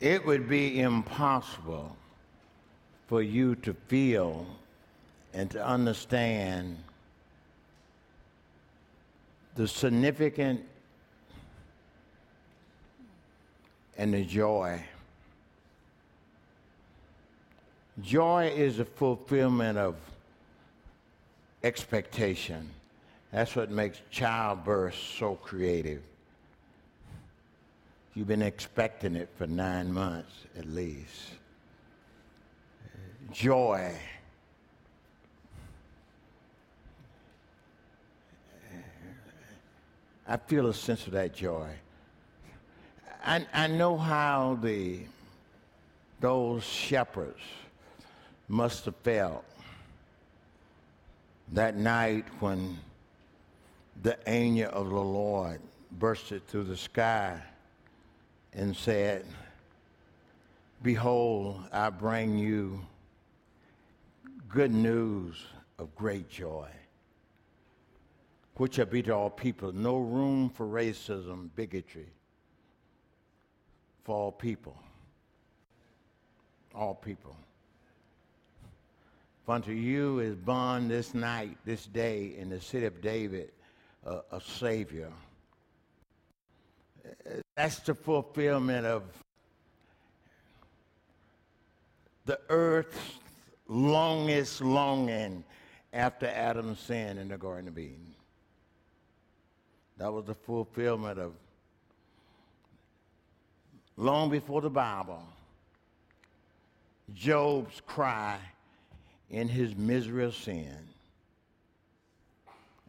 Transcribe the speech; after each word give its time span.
It 0.00 0.26
would 0.26 0.48
be 0.48 0.80
impossible 0.80 1.96
for 3.06 3.22
you 3.22 3.54
to 3.56 3.74
feel 3.88 4.46
and 5.32 5.50
to 5.50 5.64
understand 5.64 6.76
the 9.54 9.66
significant 9.66 10.62
and 13.96 14.12
the 14.12 14.24
joy. 14.24 14.82
Joy 18.02 18.52
is 18.54 18.76
the 18.76 18.84
fulfillment 18.84 19.78
of 19.78 19.96
expectation. 21.64 22.68
That's 23.32 23.56
what 23.56 23.70
makes 23.70 24.00
childbirth 24.10 24.94
so 24.94 25.36
creative. 25.36 26.02
You've 28.16 28.28
been 28.28 28.40
expecting 28.40 29.14
it 29.14 29.28
for 29.36 29.46
nine 29.46 29.92
months 29.92 30.32
at 30.58 30.64
least. 30.64 31.32
Joy. 33.30 33.92
I 40.26 40.36
feel 40.38 40.66
a 40.68 40.72
sense 40.72 41.06
of 41.06 41.12
that 41.12 41.34
joy. 41.34 41.68
I, 43.22 43.46
I 43.52 43.66
know 43.66 43.98
how 43.98 44.58
the 44.62 45.00
those 46.18 46.64
shepherds 46.64 47.42
must 48.48 48.86
have 48.86 48.96
felt 48.96 49.44
that 51.52 51.76
night 51.76 52.24
when 52.40 52.78
the 54.02 54.18
angel 54.26 54.70
of 54.72 54.88
the 54.88 54.94
Lord 54.94 55.60
bursted 55.92 56.48
through 56.48 56.64
the 56.64 56.78
sky 56.78 57.42
and 58.56 58.74
said, 58.74 59.24
Behold, 60.82 61.60
I 61.72 61.90
bring 61.90 62.38
you 62.38 62.80
good 64.48 64.72
news 64.72 65.36
of 65.78 65.94
great 65.94 66.28
joy, 66.30 66.68
which 68.54 68.74
shall 68.74 68.86
be 68.86 69.02
to 69.02 69.14
all 69.14 69.30
people. 69.30 69.72
No 69.72 69.98
room 69.98 70.48
for 70.48 70.66
racism, 70.66 71.50
bigotry, 71.54 72.08
for 74.04 74.16
all 74.16 74.32
people. 74.32 74.76
All 76.74 76.94
people. 76.94 77.36
For 79.44 79.54
unto 79.54 79.72
you 79.72 80.20
is 80.20 80.34
born 80.34 80.88
this 80.88 81.14
night, 81.14 81.56
this 81.64 81.86
day, 81.86 82.34
in 82.38 82.48
the 82.48 82.60
city 82.60 82.86
of 82.86 83.00
David, 83.02 83.50
a 84.04 84.40
Savior 84.40 85.12
that's 87.56 87.78
the 87.80 87.94
fulfillment 87.94 88.86
of 88.86 89.02
the 92.24 92.38
earth's 92.48 92.98
longest 93.68 94.60
longing 94.60 95.44
after 95.92 96.26
Adam's 96.26 96.80
sin 96.80 97.18
in 97.18 97.28
the 97.28 97.38
Garden 97.38 97.68
of 97.68 97.78
Eden. 97.78 98.14
That 99.98 100.12
was 100.12 100.24
the 100.26 100.34
fulfillment 100.34 101.18
of 101.18 101.32
long 103.96 104.28
before 104.30 104.60
the 104.60 104.70
Bible, 104.70 105.22
Job's 107.14 107.80
cry 107.86 108.38
in 109.30 109.48
his 109.48 109.74
misery 109.74 110.24
of 110.24 110.34
sin. 110.34 110.76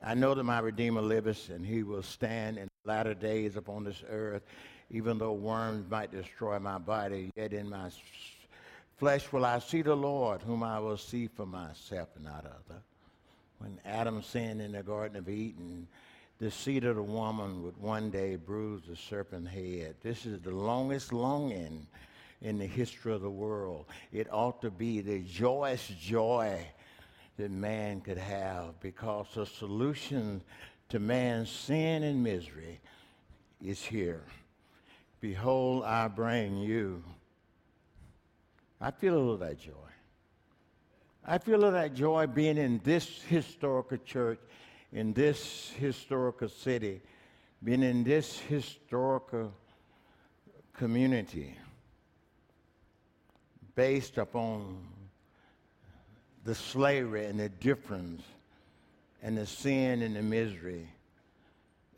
I 0.04 0.14
know 0.14 0.34
that 0.36 0.44
my 0.44 0.60
Redeemer 0.60 1.02
liveth, 1.02 1.50
and 1.50 1.66
he 1.66 1.84
will 1.84 2.04
stand 2.04 2.58
in 2.58 2.67
latter 2.88 3.14
days 3.14 3.58
upon 3.58 3.84
this 3.84 4.02
earth, 4.10 4.42
even 4.90 5.18
though 5.18 5.34
worms 5.34 5.90
might 5.92 6.12
destroy 6.12 6.58
my 6.58 6.78
body, 6.78 7.30
yet 7.36 7.54
in 7.54 7.70
my 7.70 7.90
flesh 8.98 9.32
will 9.32 9.46
I 9.46 9.60
see 9.60 9.82
the 9.82 9.96
Lord, 9.96 10.42
whom 10.42 10.64
I 10.64 10.80
will 10.80 10.98
see 10.98 11.28
for 11.28 11.46
myself 11.46 12.08
and 12.16 12.26
not 12.26 12.46
other. 12.46 12.82
When 13.60 13.78
Adam 13.86 14.24
sinned 14.24 14.62
in 14.62 14.72
the 14.72 14.84
Garden 14.84 15.18
of 15.18 15.30
Eden, 15.30 15.88
the 16.40 16.50
seed 16.50 16.86
of 16.86 16.96
the 16.96 17.04
woman 17.04 17.64
would 17.64 17.78
one 17.78 18.10
day 18.10 18.36
bruise 18.36 18.84
the 18.88 18.96
serpent's 18.96 19.50
head. 19.50 19.96
This 20.02 20.26
is 20.26 20.40
the 20.42 20.52
longest 20.52 21.12
longing 21.12 21.88
in 22.42 22.60
the 22.60 22.68
history 22.68 23.14
of 23.14 23.22
the 23.22 23.30
world. 23.30 23.86
It 24.14 24.28
ought 24.32 24.62
to 24.62 24.70
be 24.70 25.02
the 25.02 25.20
joyous 25.22 25.88
joy 26.00 26.60
that 27.38 27.52
man 27.52 28.02
could 28.02 28.18
have 28.20 28.80
because 28.80 29.28
the 29.34 29.46
solution 29.46 30.42
to 30.90 31.00
man's 31.00 31.50
sin 31.50 32.04
and 32.04 32.24
misery 32.24 32.80
is 33.64 33.84
here. 33.84 34.24
Behold, 35.20 35.84
I 35.84 36.08
bring 36.08 36.58
you. 36.58 37.04
I 38.80 38.92
feel 38.92 39.16
a 39.16 39.18
little 39.18 39.38
that 39.38 39.60
joy. 39.60 39.72
I 41.26 41.38
feel 41.40 41.56
a 41.56 41.58
little 41.58 41.72
that 41.72 41.94
joy 41.94 42.28
being 42.28 42.58
in 42.58 42.80
this 42.84 43.22
historical 43.24 43.98
church, 43.98 44.40
in 44.94 45.14
this 45.14 45.72
historical 45.78 46.48
city, 46.48 47.02
being 47.64 47.84
in 47.84 48.04
this 48.04 48.38
historical 48.40 49.52
community 50.74 51.58
based 53.76 54.18
upon 54.18 54.88
the 56.44 56.56
slavery 56.56 57.26
and 57.26 57.40
the 57.40 57.50
difference 57.50 58.24
and 59.28 59.38
the 59.38 59.46
sin 59.46 60.04
and 60.04 60.16
the 60.16 60.24
misery 60.24 60.88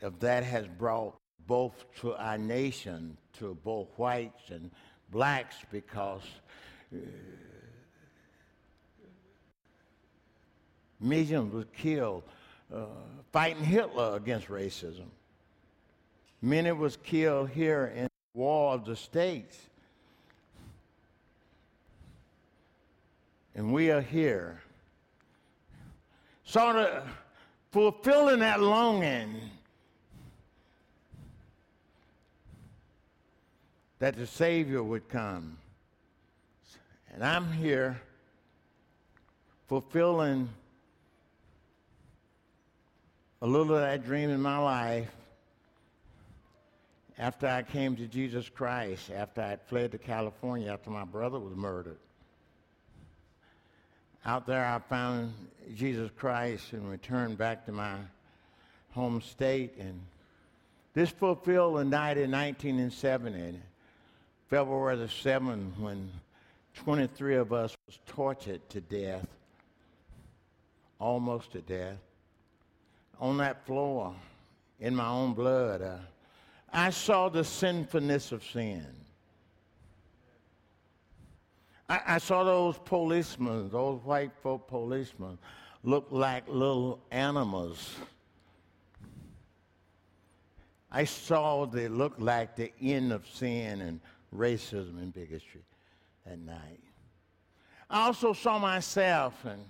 of 0.02 0.18
that 0.18 0.42
has 0.42 0.66
brought 0.66 1.14
both 1.46 1.84
to 2.00 2.12
our 2.16 2.36
nation, 2.36 3.16
to 3.38 3.56
both 3.62 3.86
whites 3.96 4.50
and 4.50 4.68
blacks, 5.12 5.54
because 5.70 6.22
uh, 6.92 6.98
millions 10.98 11.54
were 11.54 11.62
killed 11.66 12.24
uh, 12.74 12.86
fighting 13.30 13.62
Hitler 13.62 14.16
against 14.16 14.48
racism. 14.48 15.06
Many 16.42 16.72
was 16.72 16.96
killed 16.96 17.50
here 17.50 17.92
in 17.94 18.02
the 18.02 18.10
War 18.34 18.74
of 18.74 18.84
the 18.84 18.96
States. 18.96 19.56
And 23.54 23.72
we 23.72 23.92
are 23.92 24.00
here 24.00 24.62
sort 26.44 26.76
of 26.76 27.04
fulfilling 27.70 28.40
that 28.40 28.60
longing 28.60 29.40
that 33.98 34.16
the 34.16 34.26
Savior 34.26 34.82
would 34.82 35.08
come. 35.08 35.58
And 37.12 37.24
I'm 37.24 37.52
here 37.52 38.00
fulfilling 39.68 40.48
a 43.42 43.46
little 43.46 43.74
of 43.74 43.80
that 43.80 44.04
dream 44.04 44.30
in 44.30 44.40
my 44.40 44.58
life 44.58 45.10
after 47.18 47.46
I 47.46 47.62
came 47.62 47.96
to 47.96 48.06
Jesus 48.06 48.48
Christ, 48.48 49.10
after 49.10 49.42
I 49.42 49.56
fled 49.68 49.92
to 49.92 49.98
California, 49.98 50.72
after 50.72 50.90
my 50.90 51.04
brother 51.04 51.38
was 51.38 51.54
murdered 51.54 51.98
out 54.24 54.46
there 54.46 54.64
I 54.64 54.78
found 54.78 55.32
Jesus 55.74 56.10
Christ 56.16 56.72
and 56.72 56.90
returned 56.90 57.38
back 57.38 57.66
to 57.66 57.72
my 57.72 57.96
home 58.92 59.20
state. 59.20 59.76
And 59.78 60.00
this 60.94 61.10
fulfilled 61.10 61.78
the 61.78 61.84
night 61.84 62.18
in 62.18 62.30
1970, 62.30 63.60
February 64.48 64.96
the 64.96 65.06
7th, 65.06 65.78
when 65.78 66.10
23 66.74 67.36
of 67.36 67.52
us 67.52 67.76
was 67.86 67.98
tortured 68.06 68.68
to 68.70 68.80
death, 68.80 69.26
almost 70.98 71.52
to 71.52 71.60
death, 71.60 71.98
on 73.20 73.38
that 73.38 73.64
floor 73.66 74.14
in 74.80 74.94
my 74.94 75.08
own 75.08 75.34
blood. 75.34 75.82
Uh, 75.82 75.96
I 76.72 76.90
saw 76.90 77.28
the 77.28 77.44
sinfulness 77.44 78.32
of 78.32 78.44
sin. 78.44 78.86
I, 81.90 82.00
I 82.06 82.18
saw 82.18 82.44
those 82.44 82.78
policemen, 82.78 83.68
those 83.68 84.00
white 84.04 84.30
folk 84.44 84.68
policemen, 84.68 85.38
look 85.82 86.06
like 86.10 86.44
little 86.46 87.00
animals. 87.10 87.96
I 90.92 91.04
saw 91.04 91.66
they 91.66 91.88
looked 91.88 92.20
like 92.20 92.54
the 92.54 92.72
end 92.80 93.12
of 93.12 93.26
sin 93.26 93.80
and 93.80 94.00
racism 94.34 94.98
and 94.98 95.12
bigotry 95.12 95.64
at 96.26 96.38
night. 96.38 96.80
I 97.88 98.06
also 98.06 98.34
saw 98.34 98.60
myself, 98.60 99.44
and 99.44 99.64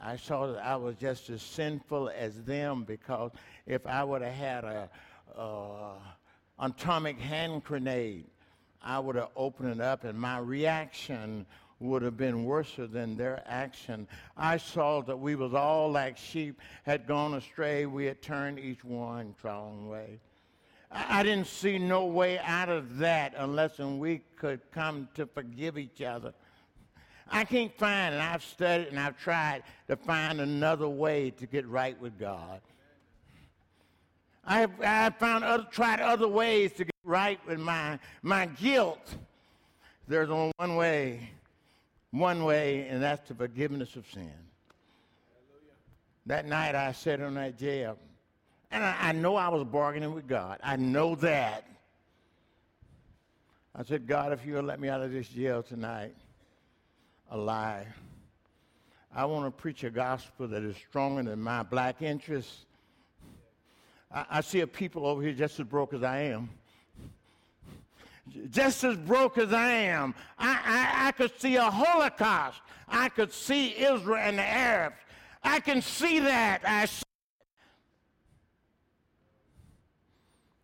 I 0.00 0.16
saw 0.16 0.52
that 0.52 0.64
I 0.64 0.76
was 0.76 0.94
just 0.94 1.30
as 1.30 1.42
sinful 1.42 2.10
as 2.10 2.40
them 2.44 2.84
because 2.84 3.32
if 3.66 3.84
I 3.88 4.04
would 4.04 4.22
have 4.22 4.34
had 4.34 4.64
a, 4.64 4.88
a 5.36 5.94
atomic 6.60 7.18
hand 7.18 7.64
grenade 7.64 8.26
I 8.86 9.00
would 9.00 9.16
have 9.16 9.30
opened 9.34 9.72
it 9.72 9.80
up, 9.80 10.04
and 10.04 10.18
my 10.18 10.38
reaction 10.38 11.44
would 11.80 12.02
have 12.02 12.16
been 12.16 12.44
worse 12.44 12.72
than 12.78 13.16
their 13.16 13.42
action. 13.44 14.06
I 14.36 14.56
saw 14.58 15.02
that 15.02 15.18
we 15.18 15.34
was 15.34 15.54
all 15.54 15.90
like 15.90 16.16
sheep, 16.16 16.60
had 16.84 17.06
gone 17.06 17.34
astray. 17.34 17.86
We 17.86 18.06
had 18.06 18.22
turned 18.22 18.60
each 18.60 18.84
one 18.84 19.34
own 19.44 19.88
way. 19.88 20.20
I 20.90 21.24
didn't 21.24 21.48
see 21.48 21.78
no 21.78 22.06
way 22.06 22.38
out 22.38 22.68
of 22.68 22.98
that 22.98 23.34
unless 23.36 23.78
we 23.78 24.22
could 24.36 24.60
come 24.70 25.08
to 25.14 25.26
forgive 25.26 25.76
each 25.76 26.00
other. 26.00 26.32
I 27.28 27.44
can't 27.44 27.76
find, 27.76 28.14
and 28.14 28.22
I've 28.22 28.44
studied 28.44 28.86
and 28.86 29.00
I've 29.00 29.18
tried 29.18 29.64
to 29.88 29.96
find 29.96 30.40
another 30.40 30.88
way 30.88 31.32
to 31.32 31.46
get 31.46 31.66
right 31.66 32.00
with 32.00 32.18
God. 32.20 32.60
I 34.44 34.60
have, 34.60 34.80
I 34.80 34.84
have 34.84 35.16
found 35.16 35.42
other, 35.42 35.66
tried 35.72 36.00
other 36.00 36.28
ways 36.28 36.72
to 36.74 36.84
get 36.84 36.95
right 37.06 37.40
with 37.46 37.58
my, 37.58 37.98
my 38.22 38.46
guilt. 38.46 39.16
There's 40.08 40.28
only 40.28 40.52
one 40.56 40.76
way, 40.76 41.30
one 42.10 42.44
way, 42.44 42.86
and 42.88 43.02
that's 43.02 43.26
the 43.28 43.34
forgiveness 43.34 43.96
of 43.96 44.04
sin. 44.12 44.32
That 46.26 46.46
night 46.46 46.74
I 46.74 46.92
sat 46.92 47.20
in 47.20 47.34
that 47.34 47.56
jail, 47.56 47.96
and 48.70 48.84
I, 48.84 48.96
I 49.00 49.12
know 49.12 49.36
I 49.36 49.48
was 49.48 49.64
bargaining 49.64 50.12
with 50.12 50.26
God. 50.26 50.58
I 50.62 50.76
know 50.76 51.14
that. 51.16 51.64
I 53.74 53.84
said, 53.84 54.06
God, 54.06 54.32
if 54.32 54.44
you'll 54.44 54.64
let 54.64 54.80
me 54.80 54.88
out 54.88 55.02
of 55.02 55.12
this 55.12 55.28
jail 55.28 55.62
tonight, 55.62 56.14
alive. 57.30 57.86
I 59.14 59.24
want 59.24 59.46
to 59.46 59.50
preach 59.50 59.84
a 59.84 59.90
gospel 59.90 60.48
that 60.48 60.62
is 60.62 60.76
stronger 60.76 61.22
than 61.22 61.40
my 61.40 61.62
black 61.62 62.02
interests. 62.02 62.66
I, 64.12 64.26
I 64.30 64.40
see 64.40 64.60
a 64.60 64.66
people 64.66 65.06
over 65.06 65.22
here 65.22 65.32
just 65.32 65.60
as 65.60 65.66
broke 65.66 65.94
as 65.94 66.02
I 66.02 66.22
am. 66.22 66.50
Just 68.50 68.84
as 68.84 68.96
broke 68.96 69.38
as 69.38 69.52
I 69.52 69.70
am. 69.70 70.14
I, 70.38 70.60
I, 70.64 71.08
I 71.08 71.12
could 71.12 71.38
see 71.40 71.56
a 71.56 71.70
Holocaust. 71.70 72.60
I 72.88 73.08
could 73.08 73.32
see 73.32 73.68
Israel 73.78 74.16
and 74.16 74.38
the 74.38 74.42
Arabs. 74.42 74.96
I 75.42 75.60
can 75.60 75.80
see 75.80 76.18
that. 76.20 76.62
I 76.66 76.86
see 76.86 77.02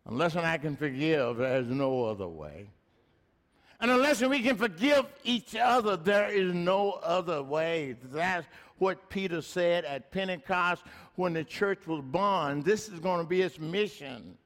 Unless 0.06 0.34
and 0.34 0.44
I 0.44 0.58
can 0.58 0.76
forgive, 0.76 1.38
there's 1.38 1.68
no 1.68 2.04
other 2.04 2.28
way. 2.28 2.66
And 3.80 3.90
unless 3.90 4.22
we 4.22 4.40
can 4.40 4.56
forgive 4.56 5.06
each 5.24 5.56
other, 5.56 5.96
there 5.96 6.28
is 6.28 6.52
no 6.52 6.92
other 7.02 7.42
way. 7.42 7.96
That's 8.12 8.46
what 8.78 9.08
Peter 9.08 9.40
said 9.40 9.84
at 9.84 10.10
Pentecost 10.10 10.82
when 11.16 11.32
the 11.32 11.44
church 11.44 11.86
was 11.86 12.00
born. 12.02 12.62
This 12.62 12.88
is 12.88 13.00
going 13.00 13.20
to 13.20 13.26
be 13.26 13.42
its 13.42 13.58
mission. 13.58 14.36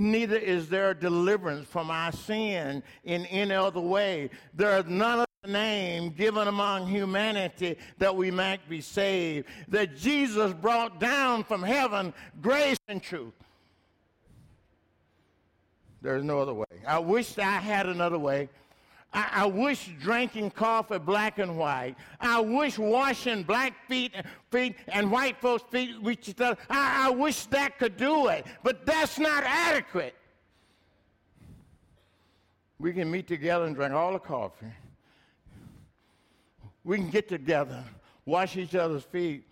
Neither 0.00 0.36
is 0.36 0.68
there 0.68 0.94
deliverance 0.94 1.68
from 1.68 1.90
our 1.90 2.10
sin 2.10 2.82
in 3.04 3.26
any 3.26 3.54
other 3.54 3.80
way. 3.80 4.30
There 4.54 4.78
is 4.78 4.86
none 4.86 5.20
other 5.20 5.52
name 5.52 6.10
given 6.10 6.48
among 6.48 6.86
humanity 6.86 7.76
that 7.98 8.16
we 8.16 8.30
might 8.30 8.66
be 8.68 8.80
saved. 8.80 9.46
That 9.68 9.96
Jesus 9.96 10.54
brought 10.54 10.98
down 10.98 11.44
from 11.44 11.62
heaven 11.62 12.14
grace 12.40 12.78
and 12.88 13.02
truth. 13.02 13.34
There's 16.02 16.24
no 16.24 16.40
other 16.40 16.54
way. 16.54 16.64
I 16.86 16.98
wish 16.98 17.36
I 17.36 17.42
had 17.42 17.86
another 17.86 18.18
way. 18.18 18.48
I, 19.12 19.28
I, 19.32 19.46
wish 19.46 19.90
drinking 20.00 20.52
coffee 20.52 20.98
black 20.98 21.38
and 21.38 21.58
white. 21.58 21.96
I 22.20 22.40
wish 22.40 22.78
washing 22.78 23.42
black 23.42 23.88
feet, 23.88 24.14
feet 24.50 24.76
and 24.88 25.10
white 25.10 25.40
folks' 25.40 25.64
feet 25.70 26.00
with 26.00 26.28
each 26.28 26.40
other. 26.40 26.56
I, 26.68 27.08
I 27.08 27.10
wish 27.10 27.46
that 27.46 27.78
could 27.78 27.96
do 27.96 28.28
it, 28.28 28.46
but 28.62 28.86
that's 28.86 29.18
not 29.18 29.42
adequate. 29.44 30.14
We 32.78 32.92
can 32.92 33.10
meet 33.10 33.26
together 33.26 33.66
and 33.66 33.74
drink 33.74 33.92
all 33.92 34.12
the 34.12 34.18
coffee. 34.20 34.72
We 36.84 36.96
can 36.96 37.10
get 37.10 37.28
together, 37.28 37.84
wash 38.24 38.56
each 38.56 38.74
other's 38.74 39.04
feet. 39.04 39.44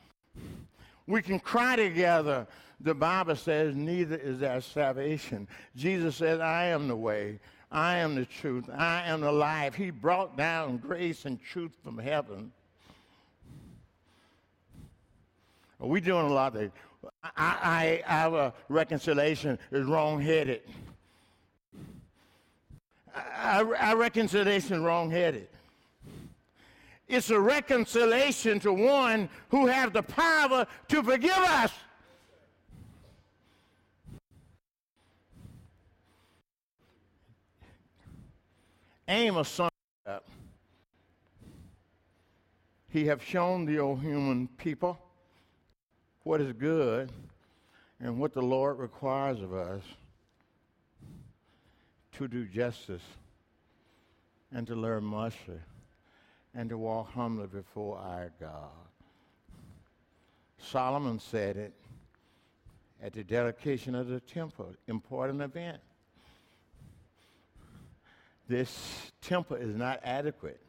We 1.07 1.21
can 1.21 1.41
cry 1.41 1.77
together. 1.77 2.47
The 2.81 2.95
Bible 2.95 3.35
says, 3.35 3.75
neither 3.75 4.17
is 4.17 4.39
there 4.39 4.61
salvation. 4.61 5.49
Jesus 5.75 6.17
says, 6.17 6.41
I 6.41 6.67
am 6.67 6.87
the 6.87 6.97
way. 6.97 7.41
I 7.71 7.97
am 7.99 8.15
the 8.15 8.25
truth. 8.25 8.65
I 8.75 9.03
am 9.07 9.21
the 9.21 9.33
life. 9.33 9.75
He 9.75 9.91
brought 9.91 10.37
down 10.37 10.79
grace 10.79 11.25
and 11.27 11.43
truth 11.43 11.73
from 11.85 11.99
heaven. 11.99 12.53
We're 15.79 16.01
doing 16.01 16.27
a 16.27 16.33
lot 16.33 16.57
of 16.57 16.73
I, 17.23 18.03
I, 18.07 18.27
our 18.27 18.53
reconciliation 18.69 19.59
is 19.71 19.87
wrong-headed. 19.87 20.63
Our, 23.37 23.77
our 23.77 23.97
reconciliation 23.97 24.77
is 24.77 24.83
wrong-headed. 24.83 25.49
It's 27.07 27.31
a 27.31 27.41
reconciliation 27.41 28.61
to 28.61 28.73
one 28.73 29.29
who 29.51 29.67
has 29.67 29.93
the 29.93 30.03
power 30.03 30.67
to 30.89 31.03
forgive 31.03 31.31
us. 31.31 31.73
Amos 39.09 39.49
summed 39.49 39.71
up. 40.07 40.29
He 42.91 43.07
have 43.07 43.25
shown 43.25 43.65
the 43.65 43.79
old 43.79 44.03
human 44.03 44.49
people 44.59 44.99
what 46.25 46.43
is 46.43 46.53
good 46.53 47.11
and 48.01 48.19
what 48.19 48.35
the 48.35 48.43
Lord 48.43 48.79
requires 48.79 49.41
of 49.41 49.55
us 49.55 49.83
to 52.13 52.29
do 52.29 52.45
justice 52.45 53.03
and 54.53 54.67
to 54.67 54.75
learn 54.75 55.05
mercy 55.05 55.61
and 56.55 56.69
to 56.69 56.77
walk 56.77 57.11
humbly 57.13 57.47
before 57.47 57.97
our 57.97 58.31
God. 58.39 58.69
Solomon 60.59 61.19
said 61.19 61.57
it 61.57 61.73
at 63.03 63.15
the 63.15 63.25
dedication 63.25 63.95
of 63.95 64.09
the 64.09 64.21
temple, 64.21 64.75
important 64.87 65.41
event 65.41 65.81
this 68.49 69.13
temple 69.21 69.57
is 69.57 69.77
not 69.77 70.01
adequate. 70.03 70.61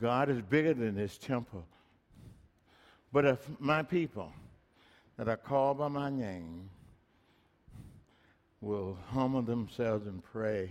God 0.00 0.30
is 0.30 0.40
bigger 0.42 0.74
than 0.74 0.94
this 0.94 1.18
temple. 1.18 1.64
But 3.12 3.24
if 3.24 3.48
my 3.58 3.82
people 3.82 4.32
that 5.16 5.28
are 5.28 5.36
called 5.36 5.78
by 5.78 5.88
my 5.88 6.10
name 6.10 6.70
will 8.60 8.96
humble 9.10 9.42
themselves 9.42 10.06
and 10.06 10.22
pray 10.22 10.70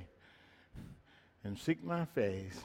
and 1.44 1.58
seek 1.58 1.84
my 1.84 2.06
face 2.06 2.60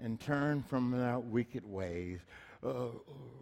and 0.00 0.20
turn 0.20 0.62
from 0.62 0.90
their 0.90 1.18
wicked 1.18 1.64
ways, 1.64 2.20
uh, 2.64 2.86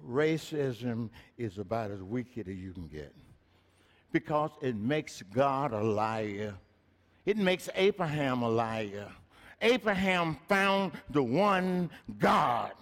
racism 0.06 1.08
is 1.38 1.58
about 1.58 1.90
as 1.90 2.02
wicked 2.02 2.48
as 2.48 2.56
you 2.56 2.72
can 2.72 2.88
get 2.88 3.14
because 4.12 4.50
it 4.60 4.76
makes 4.76 5.22
God 5.22 5.72
a 5.72 5.82
liar 5.82 6.54
it 7.26 7.36
makes 7.36 7.68
Abraham 7.74 8.42
a 8.42 8.48
liar. 8.48 9.08
Abraham 9.60 10.38
found 10.48 10.92
the 11.10 11.22
one 11.22 11.88
God. 12.18 12.72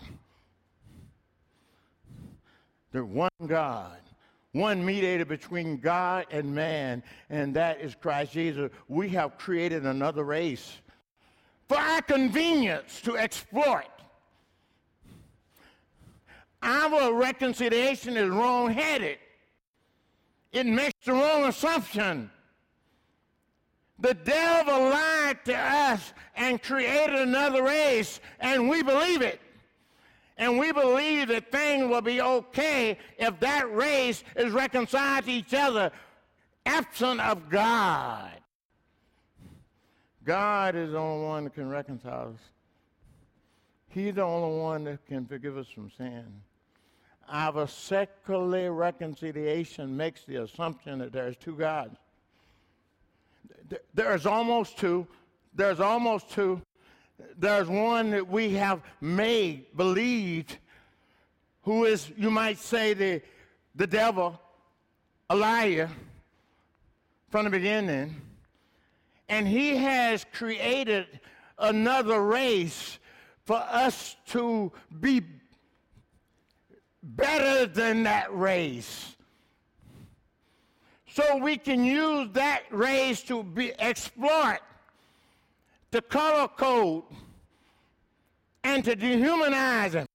The 2.92 3.04
one 3.04 3.30
God. 3.46 3.98
One 4.52 4.84
mediator 4.84 5.24
between 5.24 5.76
God 5.76 6.26
and 6.32 6.52
man, 6.52 7.04
and 7.28 7.54
that 7.54 7.80
is 7.80 7.94
Christ 7.94 8.32
Jesus. 8.32 8.70
We 8.88 9.08
have 9.10 9.38
created 9.38 9.86
another 9.86 10.24
race 10.24 10.78
for 11.68 11.78
our 11.78 12.02
convenience 12.02 13.00
to 13.02 13.16
exploit. 13.16 13.86
Our 16.62 17.14
reconciliation 17.14 18.16
is 18.16 18.28
wrong 18.28 18.72
headed, 18.72 19.18
it 20.50 20.66
makes 20.66 20.98
the 21.04 21.12
wrong 21.12 21.44
assumption. 21.44 22.30
The 24.00 24.14
devil 24.14 24.90
lied 24.90 25.44
to 25.44 25.56
us 25.56 26.12
and 26.34 26.62
created 26.62 27.16
another 27.16 27.62
race, 27.62 28.20
and 28.40 28.68
we 28.68 28.82
believe 28.82 29.20
it. 29.20 29.40
And 30.38 30.58
we 30.58 30.72
believe 30.72 31.28
that 31.28 31.52
things 31.52 31.86
will 31.86 32.00
be 32.00 32.22
okay 32.22 32.96
if 33.18 33.38
that 33.40 33.74
race 33.74 34.24
is 34.36 34.52
reconciled 34.52 35.26
to 35.26 35.32
each 35.32 35.52
other, 35.52 35.92
absent 36.64 37.20
of 37.20 37.50
God. 37.50 38.32
God 40.24 40.76
is 40.76 40.92
the 40.92 40.98
only 40.98 41.26
one 41.26 41.44
that 41.44 41.54
can 41.54 41.68
reconcile 41.68 42.32
us. 42.34 42.40
He's 43.88 44.14
the 44.14 44.22
only 44.22 44.58
one 44.58 44.84
that 44.84 45.04
can 45.06 45.26
forgive 45.26 45.58
us 45.58 45.66
from 45.68 45.90
sin. 45.90 46.24
Our 47.28 47.66
secular 47.66 48.72
reconciliation 48.72 49.94
makes 49.94 50.24
the 50.24 50.36
assumption 50.36 51.00
that 51.00 51.12
there's 51.12 51.36
two 51.36 51.54
gods 51.54 51.98
there's 53.94 54.26
almost 54.26 54.78
two. 54.78 55.06
There's 55.54 55.80
almost 55.80 56.30
two. 56.30 56.62
There's 57.38 57.68
one 57.68 58.10
that 58.10 58.28
we 58.28 58.54
have 58.54 58.80
made, 59.00 59.76
believed, 59.76 60.58
who 61.62 61.84
is, 61.84 62.10
you 62.16 62.30
might 62.30 62.58
say, 62.58 62.94
the, 62.94 63.22
the 63.74 63.86
devil, 63.86 64.40
a 65.28 65.36
liar 65.36 65.90
from 67.30 67.44
the 67.44 67.50
beginning. 67.50 68.20
And 69.28 69.46
he 69.46 69.76
has 69.76 70.24
created 70.32 71.06
another 71.58 72.22
race 72.22 72.98
for 73.44 73.56
us 73.56 74.16
to 74.28 74.72
be 75.00 75.22
better 77.02 77.66
than 77.66 78.04
that 78.04 78.34
race. 78.36 79.16
So 81.12 81.36
we 81.38 81.56
can 81.56 81.84
use 81.84 82.28
that 82.32 82.62
race 82.70 83.22
to 83.22 83.42
be 83.42 83.72
exploit 83.80 84.60
the 85.90 86.00
color 86.02 86.46
code 86.48 87.02
and 88.62 88.84
to 88.84 88.94
dehumanize 88.94 89.92
him 89.92 90.06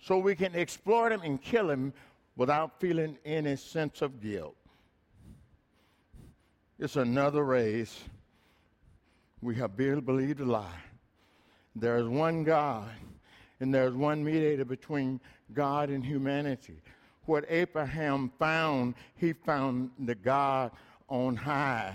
so 0.00 0.18
we 0.18 0.34
can 0.34 0.54
exploit 0.54 1.12
him 1.12 1.20
and 1.22 1.40
kill 1.42 1.70
him 1.70 1.92
without 2.36 2.80
feeling 2.80 3.16
any 3.24 3.56
sense 3.56 4.02
of 4.02 4.20
guilt. 4.20 4.56
It's 6.78 6.96
another 6.96 7.44
race. 7.44 8.02
We 9.40 9.54
have 9.56 9.76
believed 9.76 10.40
a 10.40 10.44
lie. 10.44 10.82
There 11.76 11.96
is 11.96 12.06
one 12.06 12.44
God, 12.44 12.90
and 13.60 13.74
there 13.74 13.86
is 13.86 13.94
one 13.94 14.24
mediator 14.24 14.64
between 14.64 15.20
God 15.52 15.90
and 15.90 16.04
humanity. 16.04 16.80
What 17.26 17.44
Abraham 17.48 18.30
found, 18.38 18.94
he 19.16 19.32
found 19.32 19.90
the 19.98 20.14
God 20.14 20.72
on 21.08 21.36
high. 21.36 21.94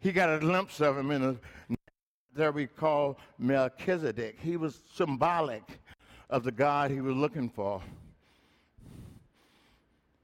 He 0.00 0.12
got 0.12 0.32
a 0.34 0.38
glimpse 0.38 0.80
of 0.80 0.96
him 0.96 1.10
in 1.10 1.22
a 1.22 1.36
that 2.34 2.54
we 2.54 2.66
call 2.66 3.18
Melchizedek. 3.38 4.38
He 4.40 4.56
was 4.56 4.80
symbolic 4.94 5.64
of 6.30 6.44
the 6.44 6.52
God 6.52 6.90
he 6.90 7.00
was 7.00 7.16
looking 7.16 7.50
for. 7.50 7.82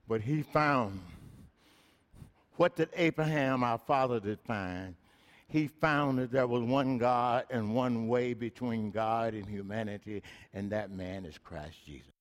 But 0.06 0.20
he 0.20 0.42
found 0.42 1.00
what 2.56 2.76
did 2.76 2.88
Abraham, 2.94 3.64
our 3.64 3.78
father, 3.78 4.20
did 4.20 4.38
find? 4.46 4.94
He 5.48 5.66
found 5.66 6.18
that 6.18 6.30
there 6.30 6.46
was 6.46 6.62
one 6.62 6.98
God 6.98 7.46
and 7.50 7.74
one 7.74 8.06
way 8.06 8.32
between 8.32 8.90
God 8.90 9.34
and 9.34 9.46
humanity, 9.46 10.22
and 10.52 10.70
that 10.70 10.90
man 10.90 11.24
is 11.24 11.36
Christ 11.36 11.76
Jesus. 11.84 12.13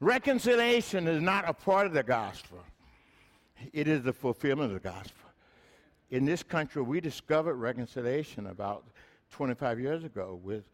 Reconciliation 0.00 1.08
is 1.08 1.20
not 1.20 1.48
a 1.48 1.52
part 1.52 1.86
of 1.86 1.92
the 1.92 2.02
gospel. 2.02 2.58
It 3.72 3.88
is 3.88 4.02
the 4.02 4.12
fulfillment 4.12 4.72
of 4.72 4.82
the 4.82 4.88
gospel 4.88 5.28
in 6.10 6.24
this 6.24 6.42
country, 6.42 6.82
we 6.82 7.00
discovered 7.00 7.54
reconciliation 7.56 8.46
about 8.46 8.84
25 9.30 9.78
years 9.78 10.04
ago 10.04 10.40
with 10.42 10.64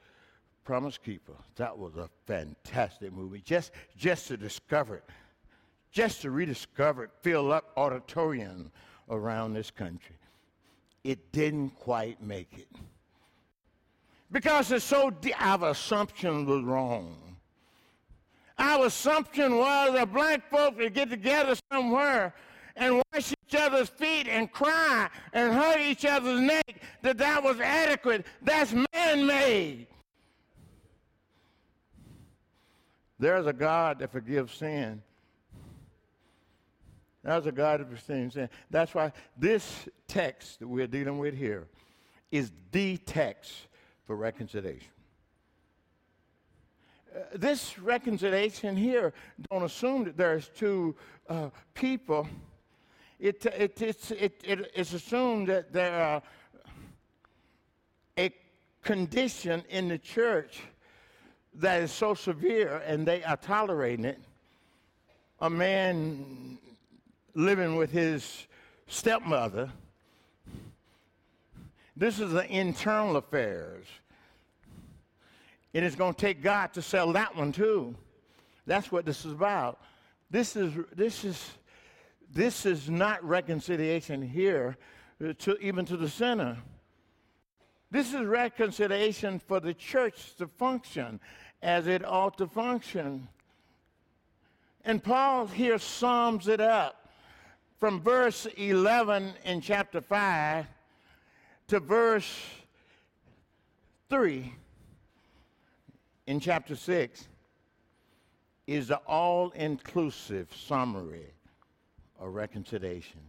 Promise 0.64 0.98
Keeper. 0.98 1.34
That 1.56 1.76
was 1.76 1.96
a 1.96 2.08
fantastic 2.26 3.12
movie. 3.12 3.42
Just, 3.44 3.72
just 3.96 4.28
to 4.28 4.36
discover 4.36 4.96
it, 4.96 5.04
just 5.90 6.22
to 6.22 6.30
rediscover 6.30 7.04
it, 7.04 7.10
fill 7.22 7.52
up 7.52 7.72
auditorium 7.76 8.70
around 9.10 9.54
this 9.54 9.70
country. 9.70 10.16
It 11.02 11.32
didn't 11.32 11.70
quite 11.70 12.22
make 12.22 12.52
it. 12.56 12.68
Because 14.30 14.72
it's 14.72 14.84
so 14.84 15.10
deep, 15.10 15.34
our 15.38 15.70
assumption 15.70 16.46
was 16.46 16.62
wrong. 16.62 17.33
Our 18.58 18.86
assumption 18.86 19.56
was 19.56 19.94
that 19.94 20.12
black 20.12 20.48
folks 20.50 20.76
would 20.78 20.94
get 20.94 21.10
together 21.10 21.54
somewhere 21.72 22.34
and 22.76 23.02
wash 23.12 23.32
each 23.32 23.54
other's 23.54 23.88
feet 23.88 24.26
and 24.28 24.50
cry 24.50 25.08
and 25.32 25.52
hug 25.52 25.80
each 25.80 26.04
other's 26.04 26.40
neck, 26.40 26.80
that 27.02 27.18
that 27.18 27.42
was 27.42 27.60
adequate. 27.60 28.26
That's 28.42 28.74
man-made. 28.92 29.86
There's 33.18 33.46
a 33.46 33.52
God 33.52 34.00
that 34.00 34.10
forgives 34.10 34.54
sin. 34.54 35.02
There's 37.22 37.46
a 37.46 37.52
God 37.52 37.80
that 37.80 37.88
forgives 37.88 38.34
sin. 38.34 38.48
That's 38.70 38.94
why 38.94 39.12
this 39.36 39.88
text 40.08 40.58
that 40.58 40.68
we're 40.68 40.86
dealing 40.86 41.18
with 41.18 41.34
here 41.36 41.68
is 42.30 42.50
the 42.72 42.98
text 42.98 43.52
for 44.04 44.16
reconciliation. 44.16 44.90
Uh, 47.14 47.20
this 47.34 47.78
reconciliation 47.78 48.76
here 48.76 49.12
don't 49.50 49.62
assume 49.62 50.04
that 50.04 50.16
there's 50.16 50.48
two 50.48 50.94
uh, 51.28 51.48
people 51.74 52.26
it, 53.24 53.46
it, 53.46 53.80
it's, 53.80 54.10
it, 54.10 54.40
it, 54.44 54.72
it's 54.74 54.92
assumed 54.92 55.48
that 55.48 55.72
there 55.72 55.94
are 55.94 56.22
a 58.18 58.30
condition 58.82 59.62
in 59.70 59.88
the 59.88 59.98
church 59.98 60.60
that 61.54 61.80
is 61.80 61.92
so 61.92 62.12
severe 62.14 62.82
and 62.86 63.06
they 63.06 63.22
are 63.24 63.36
tolerating 63.36 64.04
it. 64.04 64.20
A 65.40 65.48
man 65.48 66.58
living 67.34 67.76
with 67.76 67.90
his 67.90 68.46
stepmother. 68.88 69.70
This 71.96 72.18
is 72.18 72.32
the 72.32 72.46
internal 72.50 73.16
affairs. 73.16 73.86
And 75.74 75.84
it's 75.84 75.96
going 75.96 76.14
to 76.14 76.20
take 76.20 76.42
God 76.42 76.72
to 76.74 76.82
sell 76.82 77.12
that 77.12 77.36
one 77.36 77.52
too. 77.52 77.94
That's 78.66 78.90
what 78.90 79.04
this 79.04 79.24
is 79.24 79.32
about. 79.32 79.80
This 80.30 80.56
is, 80.56 80.72
this 80.94 81.24
is 81.24 81.50
this 82.34 82.66
is 82.66 82.90
not 82.90 83.22
reconciliation 83.24 84.20
here, 84.20 84.76
uh, 85.24 85.32
to, 85.38 85.56
even 85.58 85.84
to 85.86 85.96
the 85.96 86.08
sinner. 86.08 86.58
This 87.92 88.12
is 88.12 88.26
reconciliation 88.26 89.38
for 89.38 89.60
the 89.60 89.72
church 89.72 90.34
to 90.36 90.48
function 90.48 91.20
as 91.62 91.86
it 91.86 92.04
ought 92.04 92.36
to 92.38 92.48
function. 92.48 93.28
And 94.84 95.02
Paul 95.02 95.46
here 95.46 95.78
sums 95.78 96.48
it 96.48 96.60
up 96.60 97.08
from 97.78 98.00
verse 98.00 98.46
11 98.56 99.34
in 99.44 99.60
chapter 99.60 100.00
5 100.00 100.66
to 101.68 101.80
verse 101.80 102.36
3 104.10 104.52
in 106.26 106.40
chapter 106.40 106.74
6 106.76 107.28
is 108.66 108.88
the 108.88 108.96
all 109.06 109.50
inclusive 109.50 110.48
summary 110.54 111.26
of 112.18 112.34
reconciliation. 112.34 113.20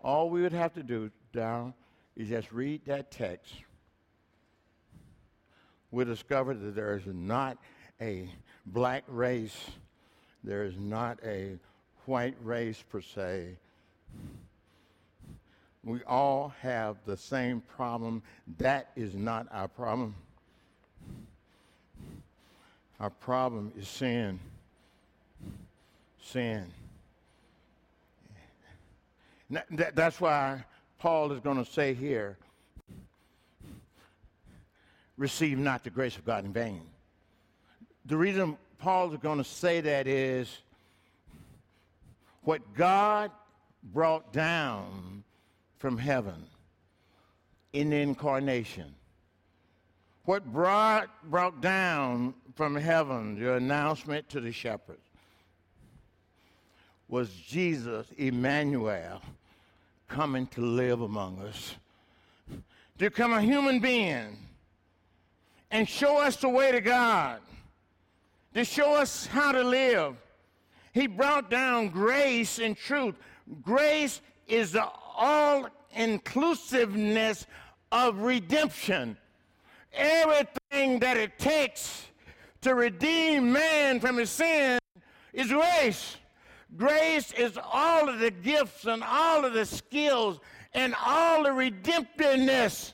All 0.00 0.30
we 0.30 0.42
would 0.42 0.52
have 0.52 0.72
to 0.74 0.82
do 0.82 1.10
now 1.34 1.74
is 2.16 2.28
just 2.28 2.50
read 2.52 2.84
that 2.86 3.10
text. 3.10 3.54
We 5.90 6.04
discover 6.04 6.54
that 6.54 6.74
there 6.74 6.96
is 6.96 7.06
not 7.06 7.58
a 8.00 8.30
black 8.66 9.04
race, 9.08 9.70
there 10.44 10.64
is 10.64 10.78
not 10.78 11.18
a 11.24 11.58
white 12.06 12.36
race 12.42 12.82
per 12.90 13.00
se. 13.00 13.56
We 15.84 16.02
all 16.04 16.52
have 16.60 16.96
the 17.06 17.16
same 17.16 17.60
problem. 17.60 18.22
That 18.58 18.90
is 18.96 19.14
not 19.14 19.46
our 19.50 19.68
problem. 19.68 20.14
Our 23.00 23.10
problem 23.10 23.72
is 23.76 23.88
sin. 23.88 24.40
Sin 26.20 26.72
that's 29.70 30.20
why 30.20 30.64
Paul 30.98 31.32
is 31.32 31.40
going 31.40 31.62
to 31.62 31.70
say 31.70 31.94
here 31.94 32.36
receive 35.16 35.58
not 35.58 35.84
the 35.84 35.90
grace 35.90 36.16
of 36.16 36.24
God 36.24 36.44
in 36.44 36.52
vain. 36.52 36.82
The 38.06 38.16
reason 38.16 38.56
Paul 38.78 39.12
is 39.12 39.18
going 39.18 39.38
to 39.38 39.44
say 39.44 39.80
that 39.80 40.06
is 40.06 40.58
what 42.42 42.74
God 42.74 43.30
brought 43.82 44.32
down 44.32 45.24
from 45.78 45.98
heaven 45.98 46.46
in 47.72 47.90
the 47.90 47.96
incarnation. 47.96 48.94
What 50.24 50.44
brought, 50.44 51.08
brought 51.30 51.60
down 51.60 52.34
from 52.58 52.74
heaven 52.74 53.38
the 53.38 53.54
announcement 53.54 54.28
to 54.28 54.40
the 54.40 54.50
shepherds 54.50 54.98
was 57.06 57.30
Jesus, 57.30 58.08
Emmanuel, 58.16 59.22
coming 60.08 60.44
to 60.48 60.60
live 60.60 61.02
among 61.02 61.38
us, 61.38 61.76
to 62.50 62.58
become 63.10 63.32
a 63.32 63.40
human 63.40 63.78
being 63.78 64.36
and 65.70 65.88
show 65.88 66.18
us 66.18 66.34
the 66.38 66.48
way 66.48 66.72
to 66.72 66.80
God, 66.80 67.38
to 68.54 68.64
show 68.64 68.92
us 68.96 69.26
how 69.26 69.52
to 69.52 69.62
live. 69.62 70.16
He 70.92 71.06
brought 71.06 71.48
down 71.50 71.90
grace 71.90 72.58
and 72.58 72.76
truth. 72.76 73.14
Grace 73.62 74.20
is 74.48 74.72
the 74.72 74.88
all 75.16 75.68
inclusiveness 75.92 77.46
of 77.92 78.18
redemption. 78.18 79.16
Everything 79.92 80.98
that 80.98 81.16
it 81.16 81.38
takes 81.38 82.07
to 82.62 82.74
redeem 82.74 83.52
man 83.52 84.00
from 84.00 84.16
his 84.16 84.30
sin 84.30 84.78
is 85.32 85.48
grace. 85.48 86.16
Grace 86.76 87.32
is 87.32 87.58
all 87.72 88.08
of 88.08 88.18
the 88.18 88.30
gifts 88.30 88.84
and 88.84 89.02
all 89.02 89.44
of 89.44 89.54
the 89.54 89.64
skills 89.64 90.40
and 90.74 90.94
all 91.04 91.44
the 91.44 91.50
redemptiveness 91.50 92.92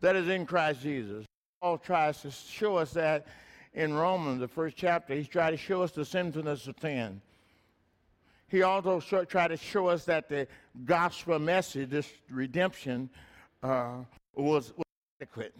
that 0.00 0.16
is 0.16 0.28
in 0.28 0.46
Christ 0.46 0.82
Jesus. 0.82 1.26
Paul 1.60 1.78
tries 1.78 2.22
to 2.22 2.30
show 2.30 2.76
us 2.76 2.92
that 2.92 3.26
in 3.74 3.92
Romans, 3.92 4.40
the 4.40 4.48
first 4.48 4.76
chapter. 4.76 5.14
He's 5.14 5.28
trying 5.28 5.52
to 5.52 5.58
show 5.58 5.82
us 5.82 5.92
the 5.92 6.04
sinfulness 6.04 6.66
of 6.66 6.76
sin. 6.80 7.20
He 8.48 8.62
also 8.62 9.00
tried 9.00 9.48
to 9.48 9.56
show 9.58 9.88
us 9.88 10.04
that 10.06 10.28
the 10.28 10.48
gospel 10.84 11.38
message, 11.38 11.90
this 11.90 12.10
redemption, 12.30 13.10
uh, 13.62 13.96
was, 14.34 14.72
was 14.74 14.84
adequate 15.20 15.54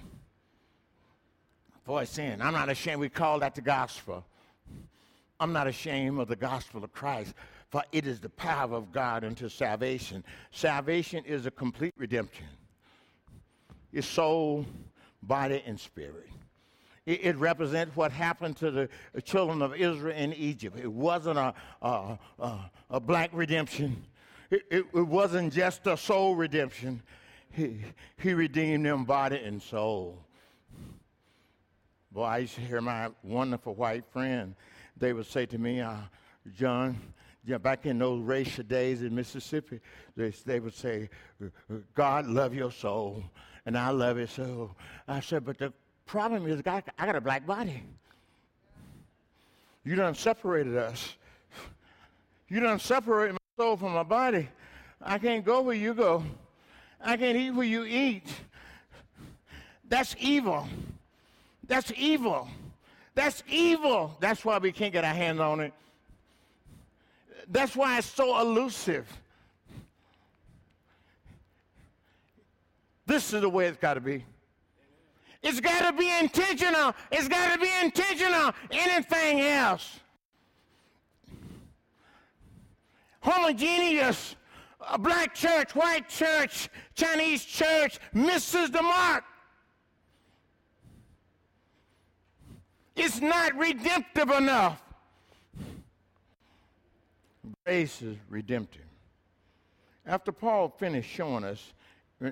for 1.89 2.05
sin. 2.05 2.43
I'm 2.43 2.53
not 2.53 2.69
ashamed. 2.69 3.01
We 3.01 3.09
call 3.09 3.39
that 3.39 3.55
the 3.55 3.63
gospel. 3.63 4.23
I'm 5.41 5.55
not 5.55 5.67
ashamed 5.67 6.21
of 6.21 6.29
the 6.29 6.37
gospel 6.37 6.85
of 6.85 6.93
Christ, 6.93 7.33
for 7.71 7.83
it 7.93 8.07
is 8.07 8.21
the 8.21 8.29
power 8.29 8.77
of 8.77 8.93
God 8.93 9.25
unto 9.25 9.49
salvation. 9.49 10.23
Salvation 10.51 11.25
is 11.25 11.47
a 11.47 11.51
complete 11.51 11.95
redemption. 11.97 12.45
It's 13.91 14.07
soul, 14.07 14.67
body, 15.23 15.63
and 15.65 15.81
spirit. 15.81 16.29
It, 17.07 17.25
it 17.25 17.37
represents 17.39 17.97
what 17.97 18.13
happened 18.13 18.59
to 18.59 18.71
the 18.71 18.91
children 19.23 19.63
of 19.63 19.75
Israel 19.75 20.15
in 20.15 20.35
Egypt. 20.35 20.79
It 20.79 20.93
wasn't 20.93 21.39
a, 21.39 21.55
a, 21.81 22.19
a, 22.39 22.71
a 22.91 23.01
black 23.01 23.31
redemption. 23.33 24.05
It, 24.51 24.61
it, 24.71 24.85
it 24.93 25.07
wasn't 25.07 25.55
just 25.55 25.87
a 25.87 25.97
soul 25.97 26.37
redemption. 26.37 27.03
He, 27.51 27.81
he 28.19 28.35
redeemed 28.35 28.85
them 28.85 29.07
body 29.07 29.39
and 29.43 29.63
soul. 29.63 30.19
Boy, 32.11 32.23
I 32.23 32.39
used 32.39 32.55
to 32.55 32.61
hear 32.61 32.81
my 32.81 33.11
wonderful 33.23 33.75
white 33.75 34.05
friend. 34.13 34.55
They 34.97 35.13
would 35.13 35.27
say 35.27 35.47
to 35.47 35.59
me, 35.59 35.81
uh, 35.81 35.95
John, 36.57 36.99
yeah, 37.45 37.59
back 37.59 37.87
in 37.87 37.99
those 37.99 38.23
racial 38.23 38.65
days 38.65 39.03
in 39.03 39.15
Mississippi, 39.15 39.81
they, 40.17 40.31
they 40.45 40.61
would 40.61 40.75
say, 40.75 41.09
God 41.95 42.27
love 42.27 42.55
your 42.55 42.73
soul, 42.73 43.23
and 43.67 43.77
I 43.77 43.91
love 43.91 44.19
your 44.19 44.27
soul. 44.27 44.75
I 45.07 45.21
said, 45.21 45.45
but 45.45 45.59
the 45.59 45.73
problem 46.07 46.47
is, 46.47 46.63
God, 46.63 46.85
I 46.99 47.07
got 47.07 47.17
a 47.17 47.21
black 47.21 47.47
body. 47.47 47.83
You 49.85 49.95
done 49.95 50.15
separated 50.15 50.77
us. 50.77 51.15
You 52.49 52.61
done 52.61 52.79
separated 52.79 53.35
my 53.35 53.63
soul 53.63 53.77
from 53.77 53.93
my 53.93 54.03
body. 54.03 54.49
I 55.01 55.19
can't 55.19 55.45
go 55.45 55.61
where 55.61 55.77
you 55.77 55.95
go. 55.95 56.25
I 57.01 57.17
can't 57.17 57.37
eat 57.37 57.51
where 57.51 57.67
you 57.67 57.85
eat. 57.85 58.27
That's 59.89 60.17
evil. 60.19 60.67
That's 61.69 61.93
evil. 61.97 62.49
That's 63.15 63.43
evil. 63.49 64.17
That's 64.21 64.45
why 64.45 64.59
we 64.59 64.73
can't 64.73 64.93
get 64.93 65.05
our 65.05 65.15
hands 65.15 65.39
on 65.39 65.61
it. 65.61 65.73
That's 67.51 67.77
why 67.77 67.99
it's 67.99 68.07
so 68.07 68.41
elusive. 68.41 69.07
This 73.07 73.33
is 73.33 73.41
the 73.41 73.49
way 73.49 73.67
it's 73.67 73.79
got 73.79 73.95
to 73.95 74.01
be. 74.01 74.25
It's 75.43 75.61
got 75.61 75.91
to 75.91 75.97
be 75.97 76.11
intentional. 76.19 76.95
It's 77.13 77.29
got 77.29 77.55
to 77.55 77.59
be 77.59 77.71
intentional. 77.83 78.53
Anything 78.71 79.41
else. 79.41 80.01
Homogeneous, 83.21 84.37
a 84.91 84.99
black 84.99 85.35
church, 85.35 85.75
white 85.75 86.09
church, 86.09 86.69
Chinese 86.95 87.45
church 87.45 87.99
misses 88.13 88.71
the 88.71 88.83
mark. 88.83 89.25
It's 93.01 93.21
not 93.21 93.57
redemptive 93.57 94.29
enough. 94.31 94.83
Grace 97.65 98.03
is 98.03 98.17
redemptive. 98.29 98.83
After 100.05 100.33
Paul 100.33 100.75
finished 100.79 101.09
showing 101.09 101.45
us, 101.45 101.75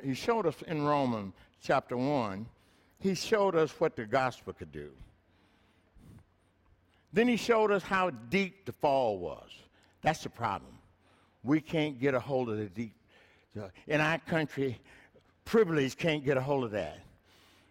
he 0.03 0.15
showed 0.15 0.45
us 0.45 0.57
in 0.67 0.85
Romans 0.85 1.35
chapter 1.63 1.97
1, 1.97 2.47
he 2.99 3.15
showed 3.15 3.55
us 3.55 3.71
what 3.79 3.95
the 3.95 4.07
gospel 4.07 4.53
could 4.53 4.73
do. 4.73 4.91
Then 7.13 7.29
he 7.29 7.37
showed 7.37 7.71
us 7.71 7.85
how 7.85 8.11
deep 8.11 8.67
the 8.67 8.73
fall 8.73 9.19
was. 9.19 9.49
That's 10.03 10.25
the 10.25 10.31
problem. 10.31 10.73
We 11.45 11.61
can't 11.61 12.01
get 12.01 12.15
a 12.15 12.21
hold 12.21 12.51
of 12.51 12.59
the 12.59 12.67
deep. 12.67 12.95
In 13.87 14.01
our 14.01 14.19
country, 14.19 14.81
privilege 15.45 15.97
can't 15.97 16.25
get 16.25 16.37
a 16.37 16.43
hold 16.43 16.65
of 16.65 16.73
that 16.73 17.06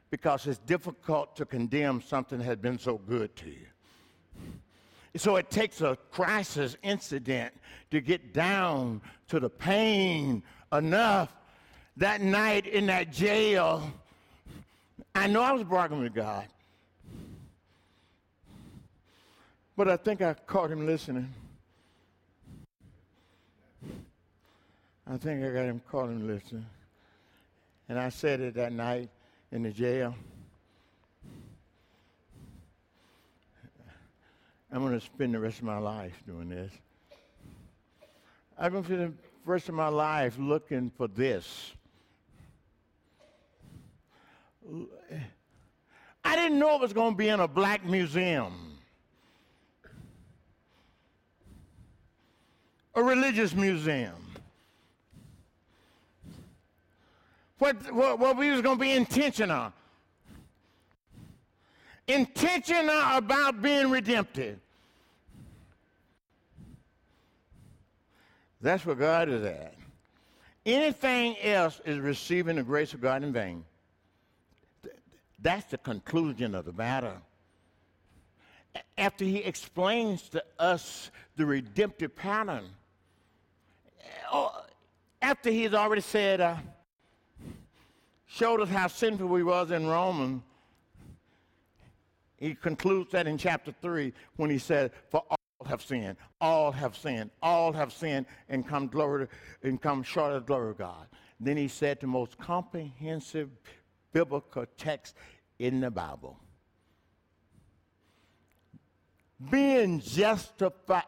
because 0.09 0.47
it's 0.47 0.59
difficult 0.59 1.35
to 1.35 1.45
condemn 1.45 2.01
something 2.01 2.38
that 2.39 2.45
has 2.45 2.57
been 2.57 2.79
so 2.79 2.97
good 2.97 3.35
to 3.38 3.50
you. 3.50 3.67
So 5.15 5.38
it 5.38 5.50
takes 5.50 5.81
a 5.81 5.97
crisis 6.12 6.75
incident 6.83 7.53
to 7.91 8.01
get 8.01 8.33
down 8.33 9.01
to 9.29 9.39
the 9.39 9.50
pain 9.50 10.43
enough. 10.74 11.33
That 11.97 12.19
night 12.21 12.68
in 12.68 12.87
that 12.87 13.11
jail, 13.11 13.89
I 15.13 15.27
know 15.27 15.41
I 15.41 15.53
was 15.53 15.63
bargaining 15.63 16.03
with 16.03 16.13
God. 16.13 16.46
But 19.77 19.89
I 19.89 19.98
think 19.98 20.22
I 20.22 20.33
caught 20.33 20.72
him 20.72 20.85
listening. 20.85 21.33
I 25.07 25.18
think 25.18 25.44
I 25.44 25.50
got 25.51 25.65
him 25.65 25.81
caught 25.89 26.09
him 26.09 26.27
listening. 26.27 26.65
And 27.87 28.00
I 28.00 28.09
said 28.09 28.41
it 28.41 28.55
that 28.55 28.74
night 28.74 29.09
in 29.51 29.64
the 29.64 29.72
jail. 29.72 30.16
I'm 34.72 34.81
going 34.81 35.00
to 35.00 35.05
spend 35.05 35.34
the 35.34 35.40
rest 35.40 35.60
of 35.60 35.64
my 35.64 35.77
life 35.77 36.22
doing 36.27 36.50
this. 36.50 36.72
I'm 38.58 38.72
going 38.72 38.84
to 38.84 38.90
spend 38.90 39.01
the 39.01 39.14
rest 39.46 39.70
of 39.70 39.75
my 39.75 39.88
life 39.88 40.38
looking 40.38 40.92
for 40.98 41.08
this. 41.08 41.72
I 46.25 46.36
didn't 46.36 46.60
know 46.60 46.75
it 46.75 46.81
was 46.81 46.92
going 46.92 47.12
to 47.12 47.18
be 47.18 47.29
in 47.29 47.40
a 47.40 47.48
black 47.48 47.86
museum, 47.86 48.79
a 52.96 53.03
religious 53.03 53.53
museum. 53.53 54.25
What, 57.57 57.94
what, 57.94 58.20
what 58.20 58.37
we 58.37 58.51
was 58.51 58.61
going 58.61 58.77
to 58.77 58.81
be 58.81 58.91
intentional. 58.91 59.72
Intentional 62.07 63.18
about 63.18 63.61
being 63.61 63.89
redemptive. 63.89 64.59
That's 68.61 68.85
where 68.85 68.96
God 68.96 69.29
is 69.29 69.44
at. 69.44 69.75
Anything 70.65 71.37
else 71.39 71.79
is 71.85 72.00
receiving 72.00 72.55
the 72.55 72.63
grace 72.63 72.94
of 72.94 73.01
God 73.01 73.24
in 73.24 73.31
vain. 73.31 73.63
That's 75.39 75.65
the 75.65 75.77
conclusion 75.77 76.55
of 76.55 76.65
the 76.65 76.74
matter. 76.74 77.13
After 78.98 79.24
he 79.24 79.37
explains 79.37 80.27
to 80.29 80.44
us 80.57 81.11
the 81.35 81.46
redemptive 81.46 82.15
pattern, 82.15 82.65
oh, 84.33 84.63
after 85.22 85.51
he's 85.51 85.74
already 85.74 86.01
said, 86.01 86.41
uh, 86.41 86.55
showed 88.35 88.59
us 88.59 88.69
how 88.69 88.87
sinful 88.87 89.27
we 89.27 89.43
was 89.43 89.71
in 89.71 89.87
Romans, 89.87 90.41
he 92.37 92.53
concludes 92.53 93.11
that 93.13 93.27
in 93.27 93.37
chapter 93.37 93.74
3 93.81 94.11
when 94.35 94.50
he 94.50 94.57
said, 94.57 94.91
For 95.09 95.24
all 95.29 95.65
have 95.65 95.81
sinned, 95.81 96.17
all 96.41 96.74
have 96.74 96.98
sinned, 96.98 97.31
all 97.41 97.71
have 97.71 97.93
sinned 97.93 98.25
and 98.50 98.67
come 98.67 98.87
glory 98.87 99.27
and 99.63 99.81
come 99.81 100.03
short 100.03 100.33
of 100.33 100.41
the 100.43 100.48
glory 100.48 100.71
of 100.71 100.77
God. 100.77 101.07
Then 101.39 101.55
he 101.55 101.69
said 101.69 102.01
the 102.01 102.07
most 102.07 102.37
comprehensive 102.37 103.50
biblical 104.11 104.65
text 104.77 105.15
in 105.57 105.79
the 105.79 105.91
Bible. 105.91 106.37
Being 109.50 110.01
justified 110.01 111.03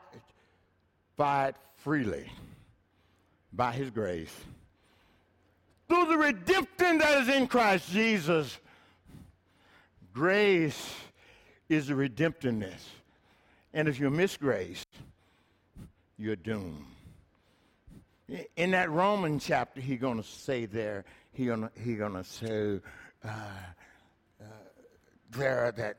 freely 1.75 2.31
by 3.51 3.73
his 3.73 3.89
grace 3.89 4.33
through 5.87 6.05
the 6.05 6.17
redemption 6.17 6.97
that 6.99 7.21
is 7.21 7.29
in 7.29 7.47
Christ 7.47 7.89
Jesus. 7.91 8.57
Grace 10.13 10.95
is 11.69 11.87
the 11.87 11.93
redemptiveness. 11.93 12.81
And 13.73 13.87
if 13.87 13.99
you 13.99 14.09
miss 14.09 14.37
grace, 14.37 14.85
you're 16.17 16.35
doomed. 16.35 16.85
In 18.55 18.71
that 18.71 18.89
Roman 18.89 19.39
chapter, 19.39 19.79
he's 19.79 19.99
going 19.99 20.17
to 20.17 20.27
say 20.27 20.65
there, 20.65 21.05
he's 21.31 21.47
going 21.47 21.69
he 21.81 21.95
gonna 21.95 22.23
say 22.23 22.81
uh, 23.23 23.29
uh, 23.29 24.45
there 25.31 25.71
that 25.77 25.97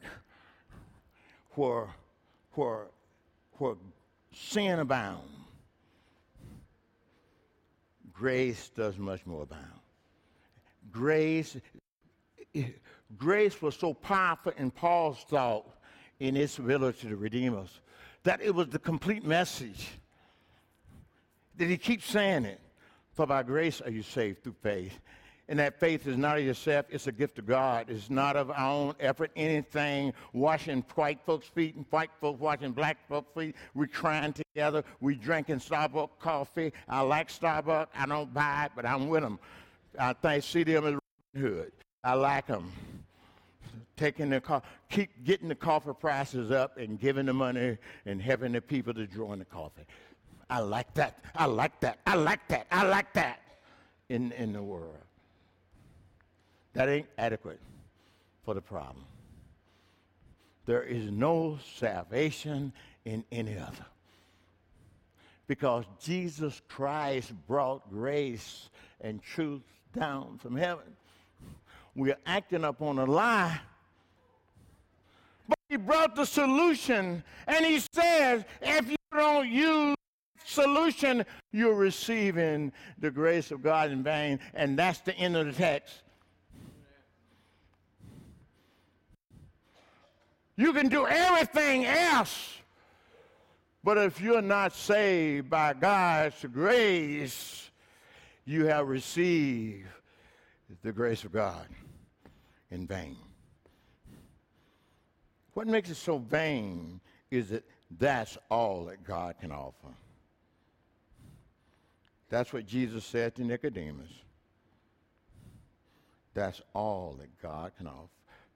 where, 1.58 1.88
where, 2.54 2.86
where 3.54 3.74
sin 4.32 4.78
abounds, 4.78 5.47
grace 8.18 8.70
does 8.74 8.98
much 8.98 9.24
more 9.26 9.42
abound 9.42 9.78
grace, 10.90 11.56
grace 13.16 13.60
was 13.60 13.76
so 13.76 13.94
powerful 13.94 14.52
in 14.56 14.70
Paul's 14.70 15.24
thought 15.28 15.66
in 16.20 16.36
its 16.36 16.58
ability 16.58 17.08
to 17.08 17.16
redeem 17.16 17.56
us 17.56 17.80
that 18.24 18.40
it 18.42 18.54
was 18.54 18.68
the 18.68 18.78
complete 18.78 19.24
message. 19.24 19.88
That 21.56 21.68
he 21.68 21.76
keeps 21.76 22.06
saying 22.06 22.44
it. 22.44 22.60
For 23.12 23.26
by 23.26 23.42
grace 23.42 23.80
are 23.80 23.90
you 23.90 24.02
saved 24.02 24.44
through 24.44 24.56
faith. 24.62 24.98
And 25.50 25.58
that 25.60 25.80
faith 25.80 26.06
is 26.06 26.18
not 26.18 26.36
of 26.36 26.44
yourself, 26.44 26.84
it's 26.90 27.06
a 27.06 27.12
gift 27.12 27.38
of 27.38 27.46
God. 27.46 27.86
It's 27.88 28.10
not 28.10 28.36
of 28.36 28.50
our 28.50 28.70
own 28.70 28.94
effort, 29.00 29.30
anything. 29.34 30.12
Washing 30.34 30.84
white 30.94 31.20
folks' 31.24 31.46
feet 31.46 31.74
and 31.74 31.86
white 31.88 32.10
folks 32.20 32.38
washing 32.38 32.72
black 32.72 32.98
folks' 33.08 33.30
feet. 33.34 33.56
We're 33.74 33.86
crying 33.86 34.34
together. 34.34 34.84
We're 35.00 35.16
drinking 35.16 35.60
Starbucks 35.60 36.18
coffee. 36.20 36.72
I 36.86 37.00
like 37.00 37.30
Starbucks. 37.30 37.86
I 37.94 38.04
don't 38.04 38.32
buy 38.34 38.66
it, 38.66 38.72
but 38.76 38.84
I'm 38.84 39.08
with 39.08 39.22
them. 39.22 39.38
I 39.98 40.12
think 40.12 40.44
see 40.44 40.64
them 40.64 40.86
as 40.86 41.40
Hood. 41.40 41.72
I 42.04 42.14
like 42.14 42.46
them. 42.46 42.70
taking 43.96 44.30
the 44.30 44.40
co- 44.40 44.62
keep 44.90 45.24
getting 45.24 45.48
the 45.48 45.54
coffee 45.54 45.92
prices 45.98 46.50
up 46.50 46.76
and 46.76 47.00
giving 47.00 47.26
the 47.26 47.32
money 47.32 47.78
and 48.06 48.20
helping 48.20 48.52
the 48.52 48.60
people 48.60 48.92
to 48.94 49.06
join 49.06 49.38
the 49.38 49.44
coffee. 49.44 49.82
I 50.50 50.60
like 50.60 50.92
that. 50.94 51.18
I 51.34 51.46
like 51.46 51.80
that. 51.80 51.98
I 52.06 52.14
like 52.16 52.46
that. 52.48 52.66
I 52.70 52.86
like 52.86 53.12
that 53.14 53.40
in, 54.08 54.32
in 54.32 54.52
the 54.52 54.62
world. 54.62 54.96
That 56.78 56.88
ain't 56.88 57.08
adequate 57.18 57.58
for 58.44 58.54
the 58.54 58.60
problem. 58.60 59.04
There 60.64 60.84
is 60.84 61.10
no 61.10 61.58
salvation 61.74 62.72
in 63.04 63.24
any 63.32 63.58
other. 63.58 63.84
Because 65.48 65.86
Jesus 66.00 66.62
Christ 66.68 67.32
brought 67.48 67.90
grace 67.90 68.70
and 69.00 69.20
truth 69.20 69.64
down 69.92 70.38
from 70.38 70.54
heaven. 70.54 70.84
We're 71.96 72.16
acting 72.24 72.62
upon 72.62 73.00
a 73.00 73.06
lie. 73.06 73.58
But 75.48 75.58
he 75.68 75.78
brought 75.78 76.14
the 76.14 76.26
solution, 76.26 77.24
and 77.48 77.66
he 77.66 77.80
says, 77.92 78.44
if 78.62 78.88
you 78.88 78.96
don't 79.12 79.48
use 79.48 79.96
solution, 80.44 81.26
you're 81.50 81.74
receiving 81.74 82.70
the 83.00 83.10
grace 83.10 83.50
of 83.50 83.64
God 83.64 83.90
in 83.90 84.04
vain. 84.04 84.38
And 84.54 84.78
that's 84.78 85.00
the 85.00 85.16
end 85.16 85.36
of 85.36 85.46
the 85.46 85.52
text. 85.52 86.02
You 90.58 90.72
can 90.72 90.88
do 90.88 91.06
everything 91.06 91.86
else. 91.86 92.56
But 93.84 93.96
if 93.96 94.20
you're 94.20 94.42
not 94.42 94.74
saved 94.74 95.48
by 95.48 95.72
God's 95.72 96.44
grace, 96.52 97.70
you 98.44 98.66
have 98.66 98.88
received 98.88 99.86
the 100.82 100.92
grace 100.92 101.22
of 101.22 101.30
God 101.30 101.64
in 102.72 102.88
vain. 102.88 103.16
What 105.54 105.68
makes 105.68 105.90
it 105.90 105.94
so 105.94 106.18
vain 106.18 107.00
is 107.30 107.50
that 107.50 107.64
that's 107.96 108.36
all 108.50 108.86
that 108.86 109.04
God 109.04 109.36
can 109.40 109.52
offer. 109.52 109.94
That's 112.30 112.52
what 112.52 112.66
Jesus 112.66 113.04
said 113.04 113.36
to 113.36 113.44
Nicodemus. 113.44 114.10
That's 116.34 116.60
all 116.74 117.16
that 117.20 117.40
God 117.40 117.70
can 117.78 117.86
offer. 117.86 118.08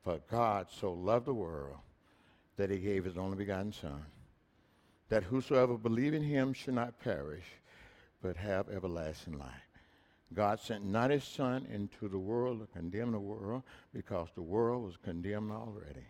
For 0.02 0.18
God 0.28 0.66
so 0.68 0.92
loved 0.92 1.26
the 1.26 1.34
world 1.34 1.78
that 2.62 2.70
he 2.70 2.78
gave 2.78 3.04
his 3.04 3.18
only 3.18 3.36
begotten 3.36 3.72
Son, 3.72 4.06
that 5.08 5.24
whosoever 5.24 5.76
believe 5.76 6.14
in 6.14 6.22
him 6.22 6.52
should 6.52 6.74
not 6.74 7.00
perish, 7.00 7.42
but 8.22 8.36
have 8.36 8.68
everlasting 8.68 9.36
life. 9.36 9.48
God 10.32 10.60
sent 10.60 10.84
not 10.84 11.10
his 11.10 11.24
Son 11.24 11.66
into 11.72 12.06
the 12.08 12.20
world 12.20 12.60
to 12.60 12.66
condemn 12.66 13.10
the 13.10 13.18
world 13.18 13.64
because 13.92 14.28
the 14.36 14.42
world 14.42 14.84
was 14.84 14.96
condemned 14.96 15.50
already. 15.50 16.06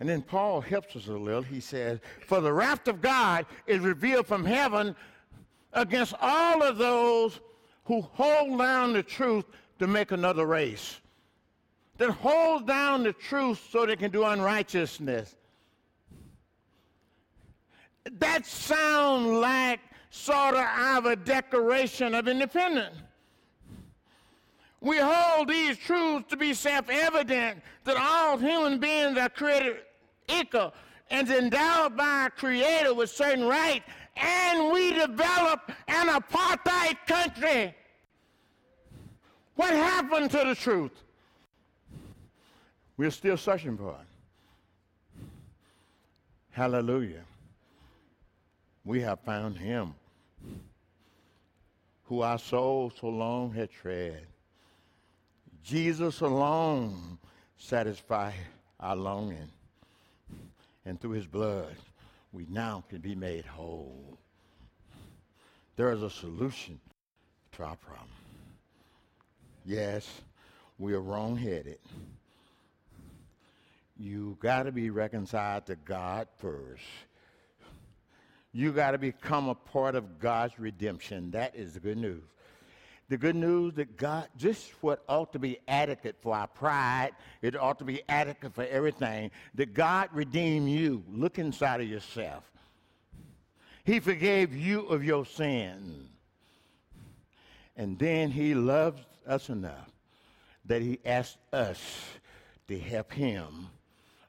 And 0.00 0.08
then 0.08 0.22
Paul 0.22 0.62
helps 0.62 0.96
us 0.96 1.06
a 1.06 1.12
little. 1.12 1.42
He 1.42 1.60
says, 1.60 2.00
For 2.26 2.40
the 2.40 2.54
wrath 2.54 2.88
of 2.88 3.02
God 3.02 3.44
is 3.66 3.80
revealed 3.80 4.26
from 4.26 4.42
heaven 4.42 4.96
against 5.74 6.14
all 6.18 6.62
of 6.62 6.78
those 6.78 7.40
who 7.84 8.00
hold 8.00 8.58
down 8.58 8.94
the 8.94 9.02
truth 9.02 9.44
to 9.80 9.86
make 9.86 10.12
another 10.12 10.46
race. 10.46 10.98
That 11.98 12.10
hold 12.10 12.66
down 12.66 13.04
the 13.04 13.12
truth 13.12 13.68
so 13.70 13.86
they 13.86 13.96
can 13.96 14.10
do 14.10 14.24
unrighteousness. 14.24 15.34
That 18.18 18.46
sound 18.46 19.40
like 19.40 19.80
sort 20.10 20.54
of 20.54 21.06
a 21.06 21.16
declaration 21.16 22.14
of 22.14 22.28
independence. 22.28 22.96
We 24.80 24.98
hold 24.98 25.48
these 25.48 25.76
truths 25.78 26.26
to 26.30 26.36
be 26.36 26.54
self-evident 26.54 27.62
that 27.84 27.96
all 27.96 28.36
human 28.36 28.78
beings 28.78 29.18
are 29.18 29.28
created 29.28 29.78
equal 30.28 30.72
and 31.10 31.28
endowed 31.28 31.96
by 31.96 32.26
a 32.26 32.30
creator 32.30 32.94
with 32.94 33.10
certain 33.10 33.44
rights 33.44 33.84
and 34.16 34.72
we 34.72 34.92
develop 34.92 35.72
an 35.88 36.08
apartheid 36.08 36.96
country. 37.06 37.74
What 39.56 39.74
happened 39.74 40.30
to 40.32 40.38
the 40.38 40.54
truth? 40.54 40.92
We're 42.96 43.10
still 43.10 43.36
searching 43.36 43.76
for 43.76 43.90
it. 43.90 45.24
Hallelujah. 46.50 47.24
We 48.84 49.00
have 49.02 49.20
found 49.20 49.58
him 49.58 49.94
who 52.04 52.22
our 52.22 52.38
soul 52.38 52.92
so 52.98 53.08
long 53.08 53.52
had 53.52 53.70
tread. 53.70 54.26
Jesus 55.62 56.20
alone 56.20 57.18
satisfy 57.58 58.32
our 58.80 58.96
longing. 58.96 59.50
And 60.84 61.00
through 61.00 61.12
his 61.12 61.26
blood, 61.26 61.74
we 62.32 62.46
now 62.48 62.84
can 62.88 63.00
be 63.00 63.14
made 63.14 63.44
whole. 63.44 64.16
There 65.74 65.92
is 65.92 66.02
a 66.02 66.10
solution 66.10 66.80
to 67.52 67.64
our 67.64 67.76
problem. 67.76 68.08
Yes, 69.64 70.08
we 70.78 70.94
are 70.94 71.00
wrong-headed. 71.00 71.78
You 73.98 74.36
got 74.40 74.64
to 74.64 74.72
be 74.72 74.90
reconciled 74.90 75.66
to 75.66 75.76
God 75.76 76.28
first. 76.36 76.82
You 78.52 78.72
got 78.72 78.92
to 78.92 78.98
become 78.98 79.48
a 79.48 79.54
part 79.54 79.94
of 79.94 80.18
God's 80.18 80.58
redemption. 80.58 81.30
That 81.30 81.54
is 81.56 81.74
the 81.74 81.80
good 81.80 81.98
news. 81.98 82.22
The 83.08 83.16
good 83.16 83.36
news 83.36 83.74
that 83.74 83.96
God, 83.96 84.28
just 84.36 84.72
what 84.82 85.04
ought 85.08 85.32
to 85.32 85.38
be 85.38 85.58
adequate 85.68 86.16
for 86.20 86.34
our 86.34 86.48
pride, 86.48 87.12
it 87.40 87.54
ought 87.54 87.78
to 87.78 87.84
be 87.84 88.02
adequate 88.08 88.54
for 88.54 88.64
everything, 88.64 89.30
that 89.54 89.74
God 89.74 90.08
redeemed 90.12 90.68
you. 90.68 91.04
Look 91.08 91.38
inside 91.38 91.80
of 91.80 91.88
yourself. 91.88 92.44
He 93.84 94.00
forgave 94.00 94.54
you 94.56 94.80
of 94.86 95.04
your 95.04 95.24
sin. 95.24 96.08
And 97.76 97.98
then 97.98 98.30
he 98.30 98.54
loved 98.54 99.04
us 99.26 99.48
enough 99.50 99.90
that 100.64 100.82
he 100.82 100.98
asked 101.04 101.38
us 101.52 101.80
to 102.66 102.78
help 102.78 103.12
him 103.12 103.68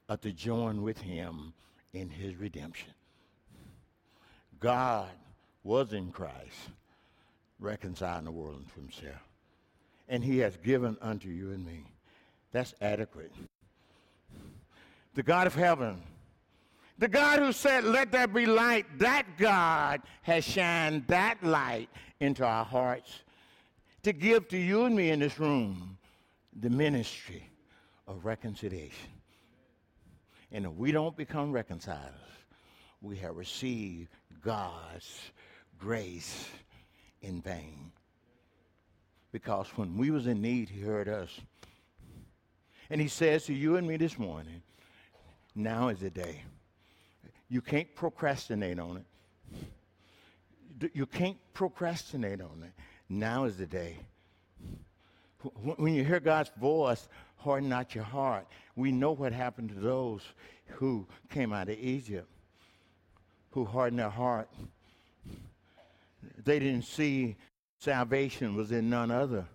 or 0.10 0.18
to 0.18 0.32
join 0.32 0.82
with 0.82 1.00
him 1.00 1.54
in 1.94 2.10
his 2.10 2.36
redemption. 2.36 2.94
God 4.60 5.10
was 5.64 5.94
in 5.94 6.12
Christ 6.12 6.70
reconciling 7.60 8.26
the 8.26 8.32
world 8.32 8.56
unto 8.58 8.82
himself. 8.82 9.22
And 10.08 10.24
he 10.24 10.40
has 10.40 10.56
given 10.58 10.98
unto 11.02 11.28
you 11.28 11.52
and 11.52 11.66
me. 11.66 11.84
That's 12.52 12.74
adequate. 12.82 13.34
The 15.16 15.24
God 15.24 15.48
of 15.48 15.56
heaven, 15.56 16.02
the 16.98 17.08
God 17.08 17.40
who 17.40 17.52
said, 17.52 17.84
Let 17.84 18.12
there 18.12 18.28
be 18.28 18.46
light, 18.46 18.86
that 19.00 19.26
God 19.38 20.02
has 20.22 20.46
shined 20.46 21.06
that 21.08 21.44
light 21.44 21.90
into 22.20 22.46
our 22.46 22.64
hearts 22.64 23.12
to 24.04 24.14
give 24.14 24.48
to 24.50 24.58
you 24.58 24.86
and 24.86 24.96
me 24.96 25.10
in 25.10 25.20
this 25.20 25.40
room 25.40 25.98
the 26.60 26.70
ministry 26.70 27.50
of 28.08 28.26
reconciliation. 28.26 29.10
And 30.52 30.66
if 30.66 30.72
we 30.74 30.92
don't 30.92 31.16
become 31.16 31.52
reconciled, 31.52 32.14
we 33.02 33.18
have 33.18 33.36
received 33.36 34.10
God's 34.42 35.20
grace 35.78 36.48
in 37.22 37.42
vain. 37.42 37.92
Because 39.32 39.68
when 39.76 39.98
we 39.98 40.10
was 40.10 40.28
in 40.28 40.42
need, 40.42 40.70
he 40.70 40.80
heard 40.82 41.10
us. 41.10 41.30
And 42.90 43.02
he 43.02 43.08
says 43.08 43.46
to 43.46 43.54
you 43.54 43.76
and 43.76 43.86
me 43.86 43.98
this 43.98 44.18
morning, 44.18 44.62
now 45.54 45.90
is 45.90 46.00
the 46.00 46.10
day. 46.10 46.44
You 47.50 47.62
can't 47.62 47.94
procrastinate 47.96 48.80
on 48.80 49.04
it. 50.80 50.92
You 50.94 51.06
can't 51.06 51.38
procrastinate 51.54 52.42
on 52.42 52.64
it. 52.64 52.72
Now 53.10 53.46
is 53.46 53.58
the 53.58 53.66
day. 53.66 53.98
When 55.78 55.94
you 55.94 56.04
hear 56.04 56.20
God's 56.20 56.52
voice, 56.60 57.08
harden 57.38 57.70
not 57.70 57.96
your 57.96 58.04
heart. 58.04 58.48
We 58.76 58.92
know 58.92 59.12
what 59.12 59.34
happened 59.34 59.70
to 59.70 59.76
those 59.76 60.22
who 60.68 61.08
came 61.30 61.54
out 61.54 61.70
of 61.70 61.78
Egypt, 61.78 62.28
who 63.52 63.66
hardened 63.66 64.00
their 64.00 64.10
heart 64.10 64.50
they 66.44 66.60
didn't 66.60 66.86
see 66.86 67.36
salvation 67.78 68.56
was 68.56 68.72
in 68.72 68.90
none 68.90 69.12
other 69.12 69.46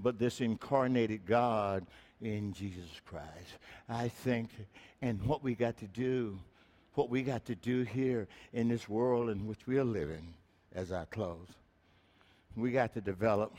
but 0.00 0.18
this 0.18 0.40
incarnated 0.40 1.24
God 1.24 1.86
in 2.20 2.52
Jesus 2.52 3.00
Christ. 3.04 3.58
I 3.88 4.08
think, 4.08 4.50
and 5.02 5.22
what 5.22 5.44
we 5.44 5.54
got 5.54 5.76
to 5.78 5.86
do, 5.86 6.38
what 6.94 7.10
we 7.10 7.22
got 7.22 7.44
to 7.44 7.54
do 7.54 7.82
here 7.82 8.26
in 8.52 8.68
this 8.68 8.88
world 8.88 9.30
in 9.30 9.46
which 9.46 9.66
we 9.66 9.78
are 9.78 9.84
living 9.84 10.34
as 10.74 10.90
I 10.90 11.04
close, 11.04 11.46
we 12.56 12.72
got 12.72 12.92
to 12.94 13.00
develop 13.00 13.54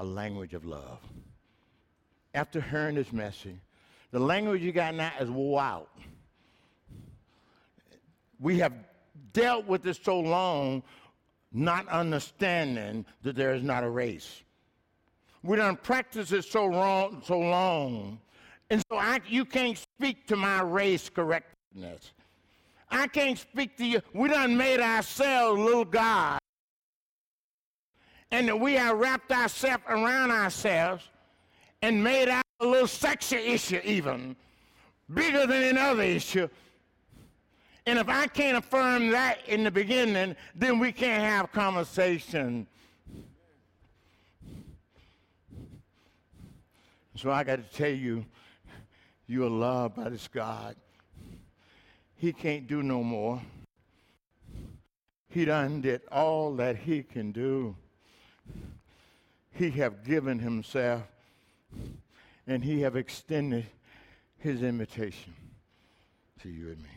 a 0.00 0.04
language 0.04 0.54
of 0.54 0.64
love. 0.64 0.98
After 2.34 2.58
hearing 2.58 2.94
this 2.94 3.12
message, 3.12 3.58
the 4.12 4.18
language 4.18 4.62
you 4.62 4.72
got 4.72 4.94
now 4.94 5.12
is 5.20 5.28
wow. 5.28 5.86
We 8.40 8.58
have 8.60 8.72
dealt 9.34 9.66
with 9.66 9.82
this 9.82 10.00
so 10.02 10.18
long 10.18 10.82
not 11.52 11.86
understanding 11.88 13.04
that 13.22 13.36
there 13.36 13.54
is 13.54 13.62
not 13.62 13.84
a 13.84 13.90
race. 13.90 14.42
We 15.42 15.58
don't 15.58 15.80
practice 15.82 16.32
it 16.32 16.44
so, 16.44 16.66
wrong, 16.66 17.22
so 17.26 17.38
long 17.38 18.20
And 18.70 18.82
so 18.90 18.96
I, 18.96 19.20
you 19.28 19.44
can't 19.44 19.76
speak 19.76 20.26
to 20.28 20.36
my 20.36 20.62
race 20.62 21.10
correctness. 21.10 22.12
I 22.90 23.06
can't 23.06 23.38
speak 23.38 23.76
to 23.76 23.84
you. 23.84 24.00
We 24.14 24.28
done 24.28 24.56
made 24.56 24.80
ourselves 24.80 25.60
little 25.60 25.84
God. 25.84 26.39
And 28.30 28.48
that 28.48 28.58
we 28.58 28.74
have 28.74 28.98
wrapped 28.98 29.32
ourselves 29.32 29.82
around 29.88 30.30
ourselves 30.30 31.08
and 31.82 32.02
made 32.02 32.28
our 32.28 32.42
a 32.60 32.66
little 32.66 32.86
sexual 32.86 33.40
issue 33.40 33.80
even 33.84 34.36
bigger 35.12 35.46
than 35.46 35.62
any 35.62 35.78
other 35.78 36.02
issue. 36.02 36.48
And 37.86 37.98
if 37.98 38.08
I 38.08 38.26
can't 38.26 38.58
affirm 38.58 39.08
that 39.10 39.38
in 39.48 39.64
the 39.64 39.70
beginning, 39.70 40.36
then 40.54 40.78
we 40.78 40.92
can't 40.92 41.22
have 41.22 41.50
conversation. 41.52 42.66
So 47.16 47.30
I 47.30 47.44
got 47.44 47.56
to 47.56 47.76
tell 47.76 47.90
you, 47.90 48.24
you 49.26 49.44
are 49.44 49.50
loved 49.50 49.96
by 49.96 50.10
this 50.10 50.28
God. 50.28 50.76
He 52.16 52.32
can't 52.32 52.66
do 52.66 52.82
no 52.82 53.02
more. 53.02 53.40
He 55.30 55.44
done 55.44 55.80
did 55.80 56.02
all 56.12 56.54
that 56.56 56.76
he 56.76 57.02
can 57.02 57.32
do. 57.32 57.74
He 59.52 59.70
have 59.70 60.04
given 60.04 60.38
himself 60.38 61.02
and 62.46 62.64
he 62.64 62.80
have 62.80 62.96
extended 62.96 63.66
his 64.38 64.62
invitation 64.62 65.34
to 66.42 66.48
you 66.48 66.68
and 66.68 66.82
me. 66.82 66.88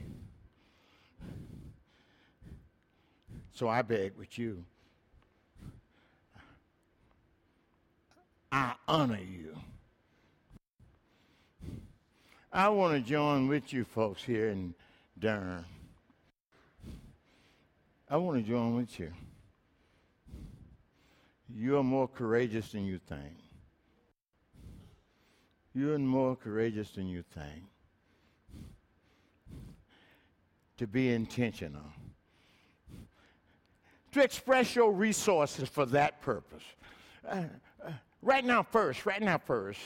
So 3.53 3.67
I 3.67 3.81
beg 3.81 4.13
with 4.17 4.37
you, 4.39 4.63
I 8.51 8.73
honor 8.87 9.19
you. 9.19 9.55
I 12.51 12.69
want 12.69 12.93
to 12.93 13.09
join 13.09 13.47
with 13.47 13.73
you 13.73 13.83
folks 13.83 14.23
here 14.23 14.49
in 14.49 14.75
Durham. 15.17 15.65
I 18.09 18.17
want 18.17 18.43
to 18.43 18.47
join 18.47 18.75
with 18.75 18.99
you. 18.99 19.11
You 21.55 21.77
are 21.77 21.83
more 21.83 22.07
courageous 22.07 22.71
than 22.71 22.85
you 22.85 22.97
think. 22.97 23.35
You're 25.75 25.99
more 25.99 26.35
courageous 26.35 26.89
than 26.91 27.07
you 27.07 27.23
think. 27.33 27.63
To 30.77 30.87
be 30.87 31.13
intentional. 31.13 31.85
To 34.13 34.23
express 34.23 34.75
your 34.75 34.91
resources 34.91 35.69
for 35.69 35.85
that 35.87 36.21
purpose. 36.21 36.63
Uh, 37.27 37.43
uh, 37.83 37.91
right 38.21 38.43
now, 38.43 38.63
first, 38.63 39.05
right 39.05 39.21
now, 39.21 39.37
first. 39.37 39.79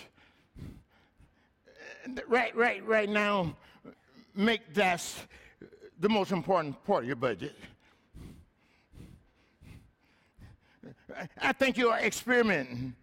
Right, 2.27 2.55
right, 2.55 2.85
right 2.85 3.09
now, 3.09 3.55
make 4.33 4.73
that 4.73 5.03
the 5.99 6.09
most 6.09 6.31
important 6.31 6.81
part 6.85 7.03
of 7.03 7.07
your 7.07 7.17
budget. 7.17 7.55
I 11.41 11.53
think 11.53 11.77
you're 11.77 11.97
experimenting. 11.97 12.95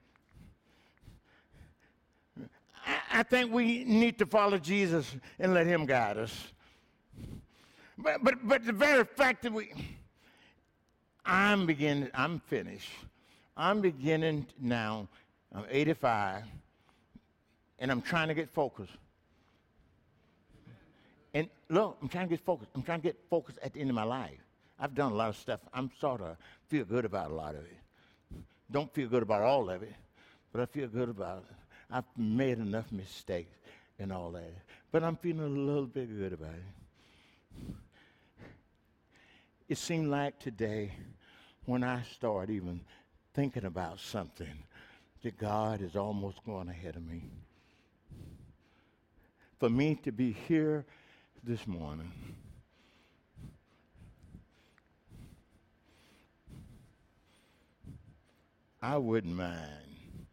I 3.11 3.23
think 3.23 3.53
we 3.53 3.85
need 3.85 4.19
to 4.19 4.27
follow 4.27 4.59
Jesus 4.59 5.15
and 5.39 5.55
let 5.55 5.67
him 5.67 5.87
guide 5.87 6.19
us. 6.19 6.53
But, 7.97 8.23
but, 8.23 8.35
but 8.47 8.67
the 8.67 8.73
very 8.73 9.05
fact 9.05 9.43
that 9.43 9.53
we, 9.53 9.73
I'm 11.25 11.65
beginning, 11.67 12.11
I'm 12.13 12.41
finished. 12.41 12.91
I'm 13.57 13.81
beginning 13.81 14.47
now, 14.61 15.09
I'm 15.55 15.65
85, 15.71 16.43
and 17.79 17.91
I'm 17.91 18.03
trying 18.03 18.29
to 18.29 18.35
get 18.35 18.51
focused. 18.51 18.93
And 21.33 21.49
look, 21.69 21.99
I'm 22.03 22.09
trying 22.09 22.27
to 22.27 22.31
get 22.31 22.45
focused. 22.45 22.71
I'm 22.75 22.83
trying 22.83 23.01
to 23.01 23.09
get 23.09 23.17
focused 23.31 23.59
at 23.63 23.73
the 23.73 23.81
end 23.81 23.91
of 23.91 23.97
my 23.97 24.05
life. 24.05 24.39
I've 24.79 24.95
done 24.95 25.13
a 25.13 25.15
lot 25.15 25.29
of 25.29 25.37
stuff. 25.37 25.61
I'm 25.73 25.91
sort 26.01 26.21
of 26.21 26.37
feel 26.69 26.85
good 26.85 27.05
about 27.05 27.31
a 27.31 27.35
lot 27.35 27.55
of 27.55 27.63
it. 27.65 27.79
Don't 28.71 28.93
feel 28.93 29.09
good 29.09 29.23
about 29.23 29.43
all 29.43 29.71
of 29.71 29.83
it, 29.83 29.95
but 30.53 30.61
I 30.61 30.67
feel 30.67 30.89
good 30.89 31.09
about 31.09 31.45
it. 31.49 31.57
I've 31.91 32.05
made 32.17 32.59
enough 32.59 32.91
mistakes 32.91 33.57
and 33.99 34.13
all 34.13 34.31
that. 34.33 34.53
But 34.91 35.05
I'm 35.05 35.17
feeling 35.17 35.41
a 35.41 35.61
little 35.61 35.87
bit 35.87 36.09
good 36.17 36.33
about 36.33 36.55
it. 36.55 37.75
It 39.69 39.79
seemed 39.79 40.09
like 40.09 40.39
today, 40.39 40.93
when 41.65 41.83
I 41.85 42.03
start 42.03 42.51
even 42.51 42.81
thinking 43.33 43.65
about 43.65 44.01
something, 44.01 44.65
that 45.23 45.39
God 45.39 45.81
is 45.81 45.97
almost 45.97 46.45
going 46.45 46.69
ahead 46.69 46.97
of 46.97 47.07
me. 47.07 47.23
For 49.59 49.71
me 49.71 49.95
to 50.05 50.13
be 50.13 50.33
here 50.33 50.85
this 51.43 51.67
morning, 51.67 52.13
I 58.85 58.99
wouldn't 58.99 59.35
mind 59.35 60.27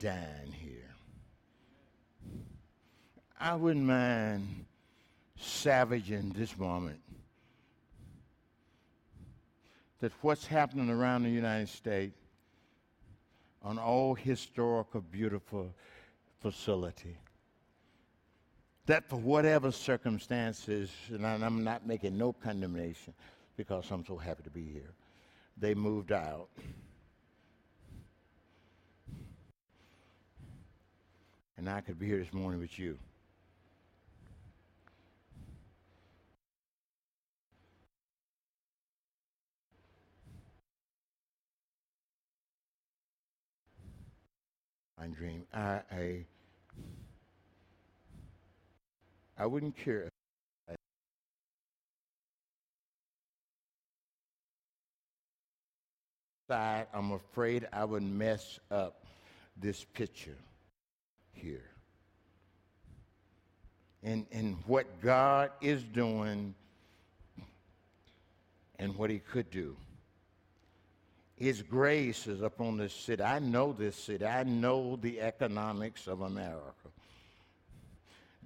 dying 0.00 0.52
here. 0.52 0.94
I 3.40 3.56
wouldn't 3.56 3.84
mind 3.84 4.66
savaging 5.36 6.32
this 6.36 6.56
moment 6.56 7.00
that 9.98 10.12
what's 10.20 10.46
happening 10.46 10.88
around 10.88 11.24
the 11.24 11.30
United 11.30 11.68
States 11.68 12.16
on 13.60 13.76
all 13.76 14.14
historical, 14.14 15.00
beautiful 15.00 15.74
facility. 16.40 17.18
That 18.86 19.08
for 19.08 19.16
whatever 19.16 19.72
circumstances, 19.72 20.92
and 21.08 21.26
I'm 21.26 21.64
not 21.64 21.88
making 21.88 22.16
no 22.16 22.34
condemnation 22.34 23.14
because 23.56 23.90
I'm 23.90 24.06
so 24.06 24.16
happy 24.16 24.44
to 24.44 24.50
be 24.50 24.70
here, 24.70 24.92
they 25.58 25.74
moved 25.74 26.12
out. 26.12 26.50
And 31.60 31.68
I 31.68 31.82
could 31.82 31.98
be 31.98 32.06
here 32.06 32.16
this 32.16 32.32
morning 32.32 32.58
with 32.58 32.78
you. 32.78 32.96
my 44.98 45.06
dream. 45.08 45.44
I, 45.52 45.80
I, 45.92 46.24
I 49.38 49.44
wouldn't 49.44 49.76
care. 49.76 50.08
I'm 56.48 57.12
afraid 57.12 57.68
I 57.70 57.84
would 57.84 58.02
mess 58.02 58.58
up 58.70 59.04
this 59.58 59.84
picture 59.84 60.36
here. 61.40 61.64
And, 64.02 64.26
and 64.32 64.56
what 64.66 65.00
God 65.02 65.50
is 65.60 65.82
doing 65.82 66.54
and 68.78 68.96
what 68.96 69.10
he 69.10 69.18
could 69.18 69.50
do. 69.50 69.76
His 71.36 71.62
grace 71.62 72.26
is 72.26 72.42
upon 72.42 72.76
this 72.76 72.92
city. 72.92 73.22
I 73.22 73.38
know 73.38 73.72
this 73.72 73.96
city. 73.96 74.24
I 74.24 74.42
know 74.42 74.96
the 74.96 75.20
economics 75.20 76.06
of 76.06 76.22
America. 76.22 76.88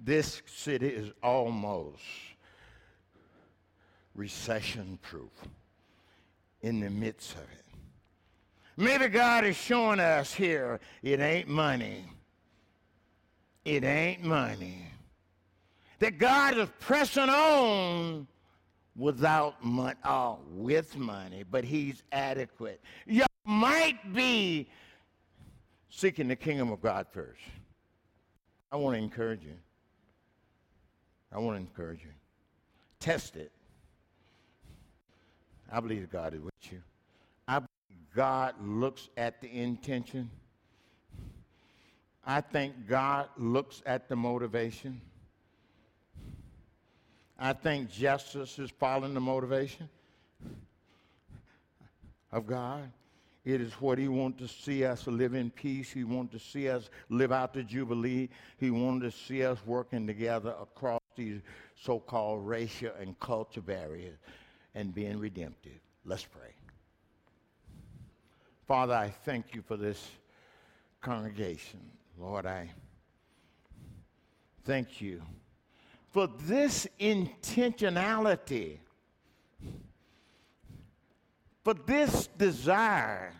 This 0.01 0.41
city 0.45 0.87
is 0.87 1.11
almost 1.23 2.01
recession 4.13 4.97
proof 5.01 5.31
in 6.61 6.79
the 6.79 6.89
midst 6.89 7.33
of 7.33 7.41
it. 7.41 7.65
Maybe 8.77 9.07
God 9.07 9.45
is 9.45 9.55
showing 9.55 9.99
us 9.99 10.33
here 10.33 10.79
it 11.01 11.19
ain't 11.19 11.47
money. 11.47 12.05
It 13.65 13.83
ain't 13.83 14.23
money. 14.23 14.85
That 15.99 16.19
God 16.19 16.57
is 16.57 16.69
pressing 16.79 17.29
on 17.29 18.27
without 18.95 19.63
money, 19.63 19.97
oh, 20.05 20.09
uh, 20.09 20.35
with 20.51 20.95
money, 20.95 21.43
but 21.49 21.63
he's 21.63 22.03
adequate. 22.11 22.79
You 23.05 23.25
might 23.43 24.13
be 24.13 24.69
seeking 25.89 26.27
the 26.27 26.35
kingdom 26.35 26.71
of 26.71 26.81
God 26.81 27.07
first. 27.11 27.41
I 28.71 28.77
want 28.77 28.95
to 28.95 29.01
encourage 29.01 29.43
you. 29.43 29.55
I 31.31 31.39
want 31.39 31.57
to 31.57 31.61
encourage 31.61 32.03
you. 32.03 32.11
Test 32.99 33.35
it. 33.35 33.51
I 35.71 35.79
believe 35.79 36.09
God 36.11 36.33
is 36.33 36.41
with 36.41 36.53
you. 36.71 36.81
I 37.47 37.59
believe 37.59 38.05
God 38.15 38.55
looks 38.61 39.09
at 39.17 39.41
the 39.41 39.51
intention. 39.51 40.29
I 42.25 42.41
think 42.41 42.87
God 42.87 43.29
looks 43.37 43.83
at 43.85 44.09
the 44.09 44.15
motivation. 44.15 44.99
I 47.37 47.53
think 47.53 47.91
justice 47.91 48.57
is 48.57 48.71
following 48.71 49.13
the 49.13 49.19
motivation 49.19 49.89
of 52.31 52.47
God. 52.47 52.91
It 53.43 53.61
is 53.61 53.73
what 53.73 53.99
he 53.99 54.07
wants 54.07 54.39
to 54.39 54.47
see 54.47 54.83
us 54.85 55.05
live 55.05 55.35
in 55.35 55.51
peace. 55.51 55.91
He 55.91 56.03
wants 56.03 56.33
to 56.33 56.39
see 56.39 56.67
us 56.67 56.89
live 57.09 57.31
out 57.31 57.53
the 57.53 57.61
Jubilee. 57.61 58.29
He 58.57 58.71
wanted 58.71 59.11
to 59.11 59.17
see 59.17 59.45
us 59.45 59.59
working 59.67 60.07
together 60.07 60.55
across 60.59 61.01
these 61.15 61.41
so-called 61.79 62.47
racial 62.47 62.91
and 62.99 63.19
culture 63.19 63.61
barriers 63.61 64.17
and 64.73 64.95
being 64.95 65.19
redemptive. 65.19 65.79
Let's 66.05 66.25
pray. 66.25 66.49
Father, 68.67 68.95
I 68.95 69.09
thank 69.09 69.53
you 69.53 69.61
for 69.61 69.77
this 69.77 70.03
congregation. 71.01 71.81
Lord, 72.17 72.45
I 72.45 72.69
thank 74.63 75.01
you 75.01 75.21
for 76.11 76.27
this 76.43 76.87
intentionality, 76.99 78.77
for 81.63 81.73
this 81.73 82.27
desire 82.37 83.33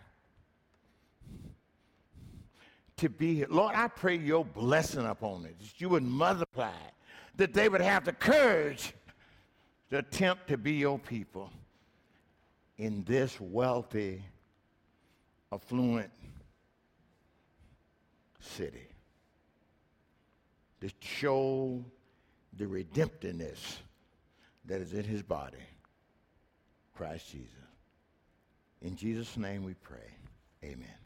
to 2.97 3.09
be 3.09 3.35
here. 3.35 3.47
Lord, 3.49 3.75
I 3.75 3.88
pray 3.88 4.17
your 4.17 4.43
blessing 4.43 5.05
upon 5.05 5.45
it, 5.45 5.57
that 5.59 5.79
you 5.79 5.89
would 5.89 6.03
multiply 6.03 6.69
it, 6.69 6.93
that 7.38 7.53
they 7.53 7.69
would 7.69 7.81
have 7.81 8.03
the 8.03 8.13
courage 8.13 8.93
to 9.89 9.99
attempt 9.99 10.47
to 10.49 10.57
be 10.57 10.73
your 10.73 10.99
people 10.99 11.49
in 12.77 13.03
this 13.05 13.39
wealthy, 13.39 14.21
affluent 15.51 16.11
city. 18.45 18.88
To 20.81 20.89
show 20.99 21.84
the 22.58 22.65
redemptiveness 22.65 23.77
that 24.65 24.81
is 24.81 24.93
in 24.93 25.03
his 25.03 25.23
body, 25.23 25.58
Christ 26.95 27.31
Jesus. 27.31 27.49
In 28.81 28.95
Jesus' 28.95 29.36
name 29.38 29.63
we 29.63 29.73
pray. 29.73 30.12
Amen. 30.63 31.05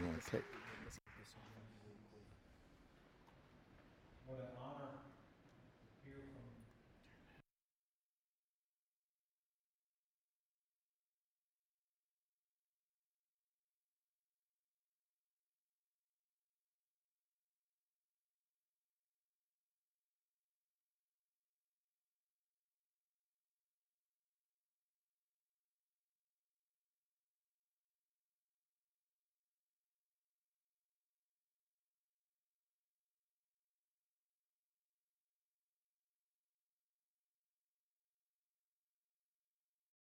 You 0.00 0.06
want 0.06 0.24
to 0.24 0.30
take? 0.30 0.59